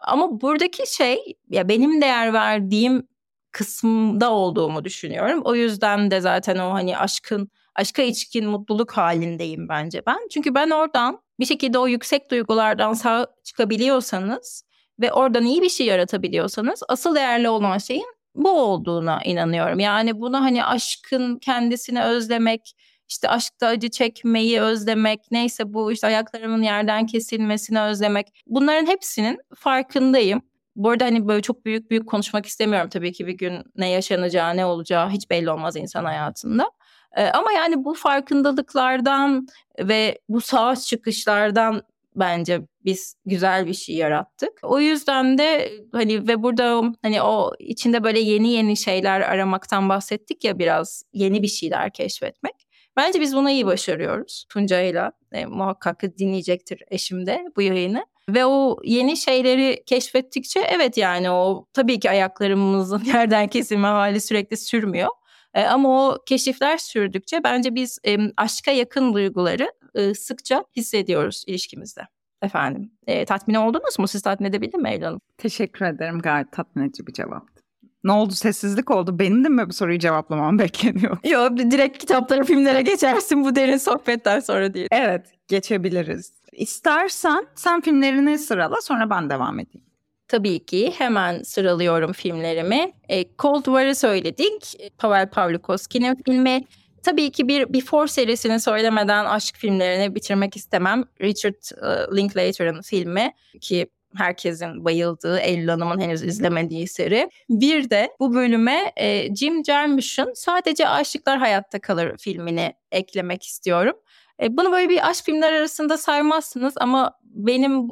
Ama 0.01 0.41
buradaki 0.41 0.97
şey 0.97 1.37
ya 1.51 1.69
benim 1.69 2.03
değer 2.03 2.33
verdiğim 2.33 3.09
kısımda 3.53 4.33
olduğumu 4.33 4.85
düşünüyorum. 4.85 5.43
O 5.45 5.55
yüzden 5.55 6.11
de 6.11 6.21
zaten 6.21 6.57
o 6.57 6.73
hani 6.73 6.99
aşkın 6.99 7.51
aşka 7.75 8.03
içkin 8.03 8.47
mutluluk 8.49 8.93
halindeyim 8.93 9.69
bence 9.69 10.03
ben. 10.07 10.29
Çünkü 10.31 10.55
ben 10.55 10.71
oradan 10.71 11.23
bir 11.41 11.45
şekilde 11.47 11.79
o 11.79 11.89
yüksek 11.89 12.31
duygulardan 12.31 12.93
sağ 12.93 13.27
çıkabiliyorsanız 13.45 14.65
ve 15.01 15.13
oradan 15.13 15.45
iyi 15.45 15.63
bir 15.63 15.69
şey 15.69 15.87
yaratabiliyorsanız 15.87 16.83
asıl 16.89 17.15
değerli 17.15 17.49
olan 17.49 17.79
şeyin 17.79 18.19
bu 18.35 18.51
olduğuna 18.51 19.23
inanıyorum. 19.25 19.81
Yani 19.81 20.21
bunu 20.21 20.41
hani 20.41 20.65
aşkın 20.65 21.39
kendisini 21.39 22.03
özlemek, 22.03 22.73
işte 23.09 23.29
aşkta 23.29 23.67
acı 23.67 23.91
çekmeyi 23.91 24.61
özlemek, 24.61 25.21
neyse 25.31 25.75
bu 25.75 25.93
işte 25.93 26.07
ayaklarımın 26.07 26.63
yerden 26.63 27.07
kesilmesini 27.07 27.81
özlemek. 27.81 28.27
Bunların 28.47 28.87
hepsinin 28.87 29.41
farkındayım. 29.55 30.43
Bu 30.77 30.91
arada 30.91 31.05
hani 31.05 31.29
böyle 31.29 31.43
çok 31.43 31.65
büyük 31.65 31.91
büyük 31.91 32.09
konuşmak 32.09 32.47
istemiyorum 32.47 32.89
tabii 32.89 33.13
ki 33.13 33.27
bir 33.27 33.33
gün 33.33 33.65
ne 33.77 33.91
yaşanacağı, 33.91 34.57
ne 34.57 34.67
olacağı 34.67 35.11
hiç 35.11 35.31
belli 35.31 35.51
olmaz 35.51 35.77
insan 35.77 36.05
hayatında. 36.05 36.71
Ee, 37.17 37.25
ama 37.25 37.53
yani 37.53 37.85
bu 37.85 37.95
farkındalıklardan 37.95 39.47
ve 39.79 40.19
bu 40.29 40.41
savaş 40.41 40.87
çıkışlardan 40.87 41.83
bence 42.17 42.61
biz 42.85 43.15
güzel 43.27 43.67
bir 43.67 43.75
şey 43.75 43.95
yarattık. 43.95 44.53
O 44.63 44.81
yüzden 44.81 45.39
de 45.39 45.73
hani 45.93 46.29
ve 46.29 46.43
burada 46.43 46.83
hani 47.03 47.23
o 47.23 47.53
içinde 47.59 48.05
böyle 48.05 48.21
yeni 48.21 48.53
yeni 48.53 48.77
şeyler 48.77 49.21
aramaktan 49.21 49.89
bahsettik 49.89 50.45
ya 50.45 50.59
biraz 50.59 51.03
yeni 51.13 51.43
bir 51.43 51.49
şeyler 51.49 51.93
keşfetmek. 51.93 52.68
Bence 52.99 53.21
biz 53.21 53.37
bunu 53.37 53.51
iyi 53.51 53.67
başarıyoruz 53.67 54.45
Tuncay'la. 54.49 55.13
E, 55.33 55.47
muhakkak 55.47 56.03
dinleyecektir 56.19 56.83
eşim 56.91 57.27
de 57.27 57.45
bu 57.57 57.63
yayını. 57.63 58.07
Ve 58.29 58.47
o 58.47 58.77
yeni 58.85 59.17
şeyleri 59.17 59.83
keşfettikçe 59.87 60.61
evet 60.61 60.97
yani 60.97 61.31
o 61.31 61.67
tabii 61.73 62.01
ki 62.01 62.11
ayaklarımızın 62.11 63.05
yerden 63.15 63.49
kesilme 63.49 63.89
hali 63.89 64.21
sürekli 64.21 64.57
sürmüyor. 64.57 65.09
E, 65.55 65.65
ama 65.65 66.09
o 66.09 66.19
keşifler 66.27 66.79
sürdükçe 66.79 67.45
bence 67.45 67.75
biz 67.75 67.99
e, 68.07 68.19
aşka 68.37 68.71
yakın 68.71 69.15
duyguları 69.15 69.73
e, 69.95 70.15
sıkça 70.15 70.65
hissediyoruz 70.77 71.45
ilişkimizde. 71.47 72.03
Efendim 72.43 72.93
e, 73.07 73.25
tatmin 73.25 73.55
oldunuz 73.55 73.99
mu? 73.99 74.09
Siz 74.09 74.23
tatmin 74.23 74.49
edebildim 74.49 74.83
mi 74.83 74.91
Eylül 74.91 75.19
Teşekkür 75.39 75.85
ederim. 75.85 76.19
Gayet 76.19 76.53
tatmin 76.53 76.85
edici 76.85 77.07
bir 77.07 77.13
cevaptı. 77.13 77.58
Ne 78.05 78.13
oldu 78.13 78.35
sessizlik 78.35 78.91
oldu. 78.91 79.19
Benim 79.19 79.45
de 79.45 79.49
mi 79.49 79.69
bu 79.69 79.73
soruyu 79.73 79.99
cevaplamam 79.99 80.59
bekleniyor? 80.59 81.19
Yok 81.25 81.59
direkt 81.59 81.99
kitaplara 81.99 82.45
filmlere 82.45 82.83
geçersin 82.83 83.45
bu 83.45 83.57
derin 83.57 83.77
sohbetten 83.77 84.41
sonra 84.41 84.75
diye. 84.75 84.87
Evet 84.91 85.27
geçebiliriz. 85.49 86.33
İstersen 86.53 87.47
sen 87.55 87.81
filmlerini 87.81 88.39
sırala 88.39 88.81
sonra 88.81 89.11
ben 89.11 89.31
devam 89.31 89.59
edeyim. 89.61 89.87
Tabii 90.29 90.67
ki 90.67 90.93
hemen 90.99 91.43
sıralıyorum 91.43 92.13
filmlerimi. 92.13 92.93
E, 93.09 93.25
Cold 93.39 93.65
War'ı 93.65 93.95
söyledik. 93.95 94.93
Pavel 94.99 95.31
Pavlikovski'nin 95.31 96.17
filmi. 96.27 96.65
Tabii 97.03 97.31
ki 97.31 97.49
bir 97.49 97.73
Before 97.73 98.09
serisini 98.09 98.61
söylemeden 98.61 99.25
aşk 99.25 99.57
filmlerini 99.57 100.15
bitirmek 100.15 100.57
istemem. 100.57 101.05
Richard 101.21 101.55
uh, 101.83 102.17
Linklater'ın 102.17 102.83
filmi 102.83 103.33
ki 103.61 103.87
herkesin 104.17 104.85
bayıldığı 104.85 105.39
Eylül 105.39 105.69
Hanım'ın 105.69 106.01
henüz 106.01 106.23
izlemediği 106.23 106.89
seri. 106.89 107.31
Bir 107.51 107.91
de 107.91 108.11
bu 108.21 108.35
bölüme 108.35 108.93
e, 108.97 109.35
Jim 109.35 109.65
Jarmusch'un 109.65 110.33
Sadece 110.35 110.89
Aşıklar 110.89 111.39
Hayatta 111.39 111.79
Kalır 111.79 112.19
filmini 112.19 112.75
eklemek 112.93 113.43
istiyorum. 113.43 113.97
E, 114.43 114.57
bunu 114.57 114.73
böyle 114.73 114.89
bir 114.89 115.09
aşk 115.09 115.25
filmler 115.25 115.53
arasında 115.53 115.99
saymazsınız 115.99 116.75
ama 116.77 117.19
benim 117.23 117.89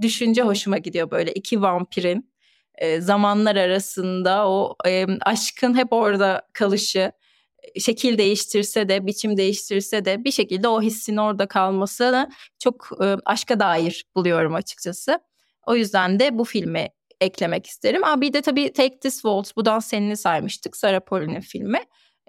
düşünce 0.00 0.42
hoşuma 0.42 0.78
gidiyor 0.78 1.10
böyle 1.10 1.32
iki 1.32 1.62
vampirin 1.62 2.30
e, 2.74 3.00
zamanlar 3.00 3.56
arasında 3.56 4.48
o 4.48 4.76
e, 4.86 5.06
aşkın 5.20 5.76
hep 5.76 5.92
orada 5.92 6.42
kalışı 6.52 7.12
şekil 7.80 8.18
değiştirse 8.18 8.88
de 8.88 9.06
biçim 9.06 9.36
değiştirse 9.36 10.04
de 10.04 10.24
bir 10.24 10.32
şekilde 10.32 10.68
o 10.68 10.82
hissin 10.82 11.16
orada 11.16 11.46
kalmasını 11.46 12.30
çok 12.58 12.88
e, 13.02 13.16
aşka 13.24 13.60
dair 13.60 14.04
buluyorum 14.16 14.54
açıkçası. 14.54 15.18
O 15.68 15.74
yüzden 15.74 16.20
de 16.20 16.38
bu 16.38 16.44
filmi 16.44 16.88
eklemek 17.20 17.66
isterim. 17.66 18.04
Aa, 18.04 18.20
bir 18.20 18.32
de 18.32 18.42
tabii 18.42 18.72
Take 18.72 18.98
This 18.98 19.14
Waltz, 19.14 19.52
bu 19.56 19.64
dans 19.64 19.86
senini 19.86 20.16
saymıştık. 20.16 20.76
Sarah 20.76 21.00
Pauli'nin 21.00 21.40
filmi. 21.40 21.78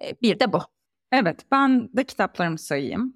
E, 0.02 0.22
bir 0.22 0.40
de 0.40 0.54
bu. 0.54 0.60
Evet, 1.12 1.46
ben 1.52 1.90
de 1.94 2.04
kitaplarımı 2.04 2.60
sayayım. 2.60 3.14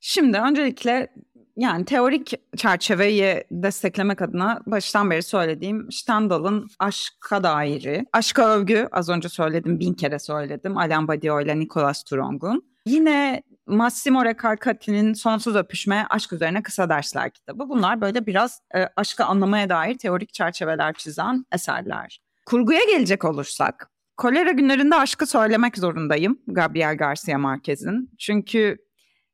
Şimdi 0.00 0.38
öncelikle 0.38 1.14
yani 1.56 1.84
teorik 1.84 2.32
çerçeveyi 2.56 3.44
desteklemek 3.50 4.22
adına 4.22 4.60
baştan 4.66 5.10
beri 5.10 5.22
söylediğim 5.22 5.92
Stendhal'ın 5.92 6.68
Aşka 6.78 7.42
Dairi, 7.42 8.04
Aşka 8.12 8.56
Övgü 8.56 8.88
az 8.92 9.08
önce 9.08 9.28
söyledim 9.28 9.80
bin 9.80 9.94
kere 9.94 10.18
söyledim 10.18 10.78
Alain 10.78 11.08
Badiou 11.08 11.40
ile 11.40 11.58
Nicolas 11.58 12.04
Turong'un. 12.04 12.74
Yine 12.86 13.42
Massimo 13.66 14.24
Recalcati'nin 14.24 15.12
Sonsuz 15.12 15.56
Öpüşme 15.56 16.06
Aşk 16.10 16.32
Üzerine 16.32 16.62
Kısa 16.62 16.88
Dersler 16.88 17.30
kitabı. 17.30 17.68
Bunlar 17.68 18.00
böyle 18.00 18.26
biraz 18.26 18.60
e, 18.74 18.88
aşkı 18.96 19.24
anlamaya 19.24 19.68
dair 19.68 19.98
teorik 19.98 20.34
çerçeveler 20.34 20.92
çizen 20.94 21.44
eserler. 21.52 22.20
Kurguya 22.46 22.80
gelecek 22.84 23.24
olursak, 23.24 23.90
Kolera 24.16 24.50
günlerinde 24.50 24.96
aşkı 24.96 25.26
söylemek 25.26 25.78
zorundayım 25.78 26.38
Gabriel 26.46 26.96
Garcia 26.96 27.38
Marquez'in. 27.38 28.10
Çünkü 28.18 28.76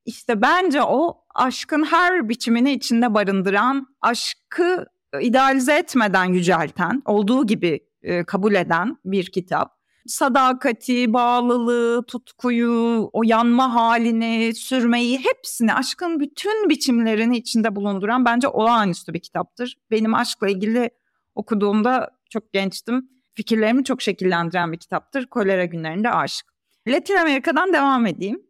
işte 0.05 0.43
bence 0.43 0.83
o 0.83 1.25
aşkın 1.35 1.85
her 1.85 2.29
biçimini 2.29 2.73
içinde 2.73 3.15
barındıran, 3.15 3.87
aşkı 4.01 4.87
idealize 5.21 5.75
etmeden 5.75 6.25
yücelten, 6.25 7.03
olduğu 7.05 7.47
gibi 7.47 7.81
e, 8.03 8.25
kabul 8.25 8.55
eden 8.55 8.97
bir 9.05 9.27
kitap. 9.33 9.80
Sadakati, 10.11 11.13
bağlılığı, 11.13 12.05
tutkuyu, 12.07 13.11
o 13.13 13.23
yanma 13.25 13.75
halini, 13.75 14.55
sürmeyi 14.55 15.19
hepsini, 15.19 15.75
aşkın 15.75 16.21
bütün 16.21 16.69
biçimlerini 16.69 17.37
içinde 17.37 17.77
bulunduran 17.77 18.25
bence 18.25 18.49
olağanüstü 18.49 19.15
bir 19.15 19.21
kitaptır. 19.21 19.79
Benim 19.91 20.15
aşkla 20.15 20.49
ilgili 20.49 20.91
okuduğumda 21.35 22.11
çok 22.31 22.53
gençtim. 22.53 23.09
Fikirlerimi 23.35 23.85
çok 23.85 24.03
şekillendiren 24.03 24.73
bir 24.73 24.79
kitaptır. 24.79 25.27
Kolera 25.27 25.65
günlerinde 25.65 26.11
aşk. 26.11 26.47
Latin 26.89 27.17
Amerika'dan 27.17 27.73
devam 27.73 28.07
edeyim. 28.07 28.43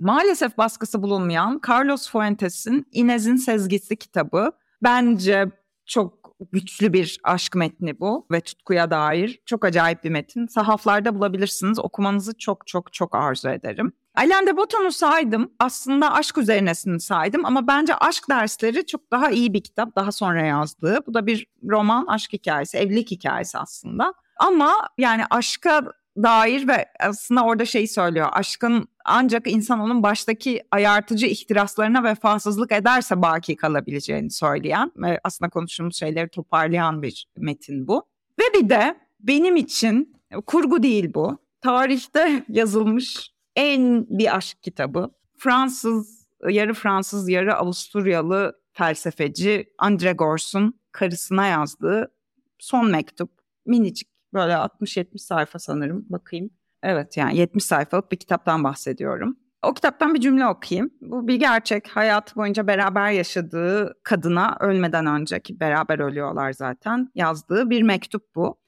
Maalesef 0.00 0.58
baskısı 0.58 1.02
bulunmayan 1.02 1.60
Carlos 1.68 2.10
Fuentes'in 2.10 2.86
Inez'in 2.92 3.36
Sezgisi 3.36 3.96
kitabı 3.96 4.52
bence 4.82 5.50
çok 5.86 6.23
güçlü 6.52 6.92
bir 6.92 7.20
aşk 7.24 7.54
metni 7.54 8.00
bu 8.00 8.26
ve 8.30 8.40
tutkuya 8.40 8.90
dair 8.90 9.40
çok 9.46 9.64
acayip 9.64 10.04
bir 10.04 10.10
metin. 10.10 10.46
Sahaflarda 10.46 11.14
bulabilirsiniz. 11.14 11.78
Okumanızı 11.78 12.38
çok 12.38 12.66
çok 12.66 12.92
çok 12.92 13.14
arzu 13.14 13.48
ederim. 13.48 13.92
Alain 14.14 14.46
de 14.46 14.56
Botton'u 14.56 14.92
saydım. 14.92 15.52
Aslında 15.58 16.12
aşk 16.12 16.38
üzerinesini 16.38 17.00
saydım 17.00 17.44
ama 17.44 17.66
bence 17.66 17.94
aşk 17.94 18.28
dersleri 18.28 18.86
çok 18.86 19.10
daha 19.10 19.30
iyi 19.30 19.52
bir 19.52 19.60
kitap. 19.60 19.96
Daha 19.96 20.12
sonra 20.12 20.46
yazdığı. 20.46 20.98
Bu 21.06 21.14
da 21.14 21.26
bir 21.26 21.46
roman 21.68 22.06
aşk 22.06 22.32
hikayesi, 22.32 22.78
evlilik 22.78 23.10
hikayesi 23.10 23.58
aslında. 23.58 24.14
Ama 24.36 24.88
yani 24.98 25.22
aşka 25.30 25.82
dair 26.16 26.68
ve 26.68 26.86
aslında 27.00 27.44
orada 27.44 27.64
şeyi 27.64 27.88
söylüyor. 27.88 28.28
Aşkın 28.32 28.88
ancak 29.04 29.46
insan 29.46 29.80
onun 29.80 30.02
baştaki 30.02 30.62
ayartıcı 30.70 31.26
ihtiraslarına 31.26 32.04
vefasızlık 32.04 32.72
ederse 32.72 33.22
baki 33.22 33.56
kalabileceğini 33.56 34.30
söyleyen 34.30 34.92
ve 34.96 35.20
aslında 35.24 35.48
konuştuğumuz 35.50 35.96
şeyleri 35.96 36.28
toparlayan 36.28 37.02
bir 37.02 37.26
metin 37.36 37.88
bu. 37.88 38.02
Ve 38.38 38.44
bir 38.54 38.68
de 38.68 38.98
benim 39.20 39.56
için 39.56 40.16
kurgu 40.46 40.82
değil 40.82 41.14
bu. 41.14 41.38
Tarihte 41.60 42.44
yazılmış 42.48 43.30
en 43.56 44.06
bir 44.08 44.36
aşk 44.36 44.62
kitabı. 44.62 45.10
Fransız, 45.36 46.26
yarı 46.48 46.74
Fransız, 46.74 47.28
yarı 47.28 47.54
Avusturyalı 47.54 48.60
felsefeci 48.72 49.72
Andre 49.78 50.12
Gors'un 50.12 50.80
karısına 50.92 51.46
yazdığı 51.46 52.12
son 52.58 52.90
mektup. 52.90 53.30
Minicik 53.66 54.13
Böyle 54.34 54.52
60-70 54.52 55.18
sayfa 55.18 55.58
sanırım 55.58 56.06
bakayım. 56.08 56.50
Evet 56.82 57.16
yani 57.16 57.36
70 57.36 57.64
sayfalık 57.64 58.12
bir 58.12 58.16
kitaptan 58.16 58.64
bahsediyorum. 58.64 59.36
O 59.62 59.74
kitaptan 59.74 60.14
bir 60.14 60.20
cümle 60.20 60.46
okuyayım. 60.46 60.90
Bu 61.00 61.28
bir 61.28 61.34
gerçek. 61.34 61.88
Hayat 61.88 62.36
boyunca 62.36 62.66
beraber 62.66 63.10
yaşadığı 63.10 63.94
kadına 64.02 64.56
ölmeden 64.60 65.06
önceki 65.06 65.60
beraber 65.60 65.98
ölüyorlar 65.98 66.52
zaten. 66.52 67.08
Yazdığı 67.14 67.70
bir 67.70 67.82
mektup 67.82 68.34
bu. 68.34 68.58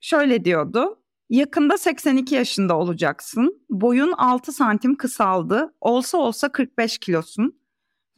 Şöyle 0.00 0.44
diyordu. 0.44 0.98
Yakında 1.30 1.78
82 1.78 2.34
yaşında 2.34 2.76
olacaksın. 2.76 3.66
Boyun 3.70 4.12
6 4.12 4.52
santim 4.52 4.96
kısaldı. 4.96 5.74
Olsa 5.80 6.18
olsa 6.18 6.52
45 6.52 6.98
kilosun. 6.98 7.60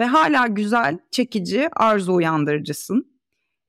Ve 0.00 0.04
hala 0.04 0.46
güzel, 0.46 0.98
çekici, 1.10 1.68
arzu 1.76 2.12
uyandırıcısın. 2.14 3.17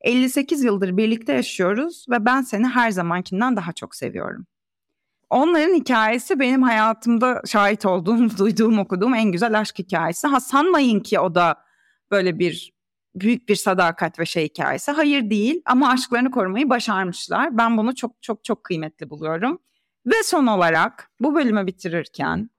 58 0.02 0.64
yıldır 0.64 0.98
birlikte 0.98 1.34
yaşıyoruz 1.34 2.06
ve 2.10 2.26
ben 2.26 2.42
seni 2.42 2.68
her 2.68 2.92
zamankinden 2.92 3.56
daha 3.56 3.74
çok 3.74 3.96
seviyorum. 3.96 4.46
Onların 5.30 5.74
hikayesi 5.74 6.40
benim 6.40 6.64
hayatımda 6.64 7.42
şahit 7.46 7.86
olduğum, 7.86 8.30
duyduğum, 8.38 8.80
okuduğum 8.80 9.16
en 9.16 9.32
güzel 9.32 9.60
aşk 9.60 9.80
hikayesi. 9.80 10.28
Ha 10.28 10.40
sanmayın 10.40 11.00
ki 11.00 11.20
o 11.20 11.36
da 11.36 11.56
böyle 12.12 12.40
bir 12.40 12.74
büyük 13.16 13.50
bir 13.50 13.56
sadakat 13.56 14.20
ve 14.20 14.26
şey 14.26 14.46
hikayesi. 14.46 14.92
Hayır 14.92 15.30
değil 15.30 15.62
ama 15.66 15.90
aşklarını 15.90 16.32
korumayı 16.32 16.70
başarmışlar. 16.70 17.58
Ben 17.58 17.78
bunu 17.78 17.96
çok 17.96 18.22
çok 18.22 18.44
çok 18.44 18.64
kıymetli 18.64 19.10
buluyorum. 19.10 19.60
Ve 20.06 20.24
son 20.24 20.48
olarak 20.48 21.12
bu 21.20 21.36
bölümü 21.36 21.68
bitirirken 21.68 22.50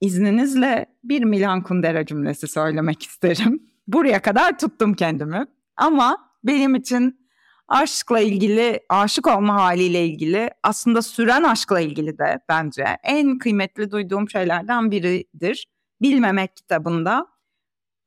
izninizle 0.00 0.86
bir 1.04 1.24
Milan 1.24 1.62
Kundera 1.62 2.06
cümlesi 2.06 2.48
söylemek 2.48 3.02
isterim. 3.06 3.62
Buraya 3.86 4.22
kadar 4.22 4.58
tuttum 4.58 4.94
kendimi. 4.94 5.46
Ama 5.76 6.31
benim 6.44 6.74
için 6.74 7.28
aşkla 7.68 8.20
ilgili, 8.20 8.80
aşık 8.88 9.26
olma 9.26 9.54
haliyle 9.54 10.06
ilgili, 10.06 10.50
aslında 10.62 11.02
süren 11.02 11.42
aşkla 11.42 11.80
ilgili 11.80 12.18
de 12.18 12.40
bence 12.48 12.84
en 13.02 13.38
kıymetli 13.38 13.90
duyduğum 13.90 14.30
şeylerden 14.30 14.90
biridir. 14.90 15.66
Bilmemek 16.02 16.56
kitabında 16.56 17.26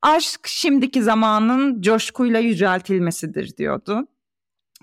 aşk 0.02 0.48
şimdiki 0.48 1.04
zamanın 1.04 1.82
coşkuyla 1.82 2.40
yüceltilmesidir 2.40 3.58
diyordu. 3.58 4.08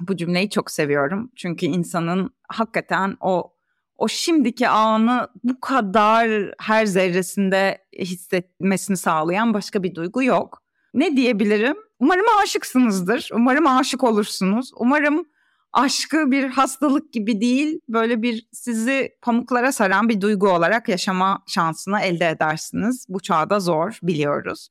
Bu 0.00 0.16
cümleyi 0.16 0.50
çok 0.50 0.70
seviyorum. 0.70 1.30
Çünkü 1.36 1.66
insanın 1.66 2.30
hakikaten 2.48 3.16
o 3.20 3.52
o 3.98 4.08
şimdiki 4.08 4.68
anı 4.68 5.28
bu 5.44 5.60
kadar 5.60 6.54
her 6.58 6.86
zerresinde 6.86 7.78
hissetmesini 7.98 8.96
sağlayan 8.96 9.54
başka 9.54 9.82
bir 9.82 9.94
duygu 9.94 10.22
yok. 10.22 10.62
ne 10.94 11.16
diyebilirim? 11.16 11.76
Umarım 12.02 12.26
aşıksınızdır. 12.42 13.28
Umarım 13.32 13.66
aşık 13.66 14.04
olursunuz. 14.04 14.70
Umarım 14.76 15.24
aşkı 15.72 16.30
bir 16.30 16.48
hastalık 16.48 17.12
gibi 17.12 17.40
değil, 17.40 17.80
böyle 17.88 18.22
bir 18.22 18.48
sizi 18.52 19.10
pamuklara 19.22 19.72
saran 19.72 20.08
bir 20.08 20.20
duygu 20.20 20.48
olarak 20.48 20.88
yaşama 20.88 21.42
şansını 21.46 22.00
elde 22.00 22.28
edersiniz. 22.28 23.06
Bu 23.08 23.20
çağda 23.20 23.60
zor 23.60 23.98
biliyoruz. 24.02 24.68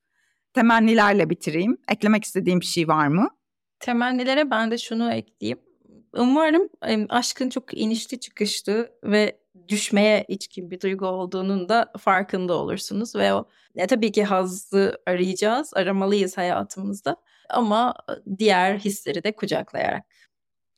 Temennilerle 0.53 1.29
bitireyim. 1.29 1.77
Eklemek 1.87 2.23
istediğim 2.23 2.59
bir 2.59 2.65
şey 2.65 2.87
var 2.87 3.07
mı? 3.07 3.29
Temennilere 3.79 4.51
ben 4.51 4.71
de 4.71 4.77
şunu 4.77 5.11
ekleyeyim. 5.11 5.59
Umarım 6.13 6.69
aşkın 7.09 7.49
çok 7.49 7.77
inişli 7.77 8.19
çıkışlı 8.19 8.91
ve 9.03 9.40
düşmeye 9.67 10.25
içkin 10.27 10.71
bir 10.71 10.81
duygu 10.81 11.05
olduğunun 11.05 11.69
da 11.69 11.91
farkında 11.99 12.53
olursunuz 12.53 13.15
ve 13.15 13.33
o 13.33 13.47
ne 13.75 13.87
tabii 13.87 14.11
ki 14.11 14.23
hazzı 14.23 14.97
arayacağız, 15.07 15.73
aramalıyız 15.75 16.37
hayatımızda 16.37 17.15
ama 17.49 17.93
diğer 18.37 18.79
hisleri 18.79 19.23
de 19.23 19.31
kucaklayarak 19.35 20.03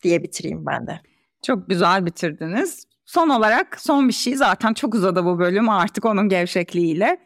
diye 0.03 0.23
bitireyim 0.23 0.65
ben 0.65 0.87
de. 0.87 1.01
Çok 1.41 1.69
güzel 1.69 2.05
bitirdiniz. 2.05 2.87
Son 3.05 3.29
olarak 3.29 3.81
son 3.81 4.07
bir 4.07 4.13
şey 4.13 4.35
zaten 4.35 4.73
çok 4.73 4.95
uzadı 4.95 5.25
bu 5.25 5.39
bölüm 5.39 5.69
artık 5.69 6.05
onun 6.05 6.29
gevşekliğiyle. 6.29 7.17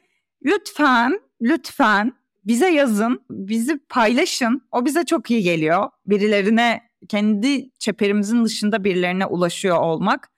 Lütfen, 0.46 1.20
lütfen 1.42 2.14
bize 2.46 2.70
yazın, 2.70 3.22
bizi 3.30 3.80
paylaşın. 3.90 4.62
O 4.72 4.86
bize 4.86 5.06
çok 5.06 5.32
iyi 5.32 5.44
geliyor. 5.44 5.90
Birilerine, 6.06 6.82
kendi 7.10 7.70
çeperimizin 7.80 8.46
dışında 8.46 8.84
birilerine 8.84 9.26
ulaşıyor 9.26 9.78
olmak. 9.78 10.30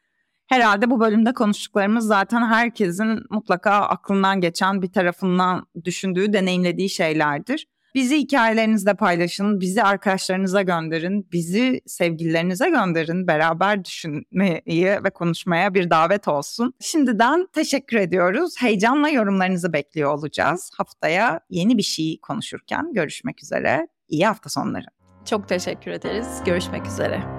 Herhalde 0.49 0.89
bu 0.89 0.99
bölümde 0.99 1.33
konuştuklarımız 1.33 2.07
zaten 2.07 2.45
herkesin 2.45 3.19
mutlaka 3.29 3.71
aklından 3.71 4.41
geçen 4.41 4.81
bir 4.81 4.91
tarafından 4.91 5.67
düşündüğü, 5.85 6.33
deneyimlediği 6.33 6.89
şeylerdir. 6.89 7.67
Bizi 7.95 8.17
hikayelerinizde 8.17 8.93
paylaşın, 8.93 9.59
bizi 9.59 9.83
arkadaşlarınıza 9.83 10.61
gönderin, 10.61 11.27
bizi 11.31 11.81
sevgililerinize 11.85 12.69
gönderin. 12.69 13.27
Beraber 13.27 13.85
düşünmeyi 13.85 14.85
ve 15.03 15.09
konuşmaya 15.09 15.73
bir 15.73 15.89
davet 15.89 16.27
olsun. 16.27 16.73
Şimdiden 16.81 17.47
teşekkür 17.53 17.97
ediyoruz. 17.97 18.55
Heyecanla 18.59 19.09
yorumlarınızı 19.09 19.73
bekliyor 19.73 20.13
olacağız. 20.13 20.71
Haftaya 20.77 21.39
yeni 21.49 21.77
bir 21.77 21.83
şey 21.83 22.19
konuşurken 22.21 22.93
görüşmek 22.93 23.43
üzere. 23.43 23.87
İyi 24.07 24.25
hafta 24.25 24.49
sonları. 24.49 24.85
Çok 25.25 25.49
teşekkür 25.49 25.91
ederiz. 25.91 26.27
Görüşmek 26.45 26.87
üzere. 26.87 27.38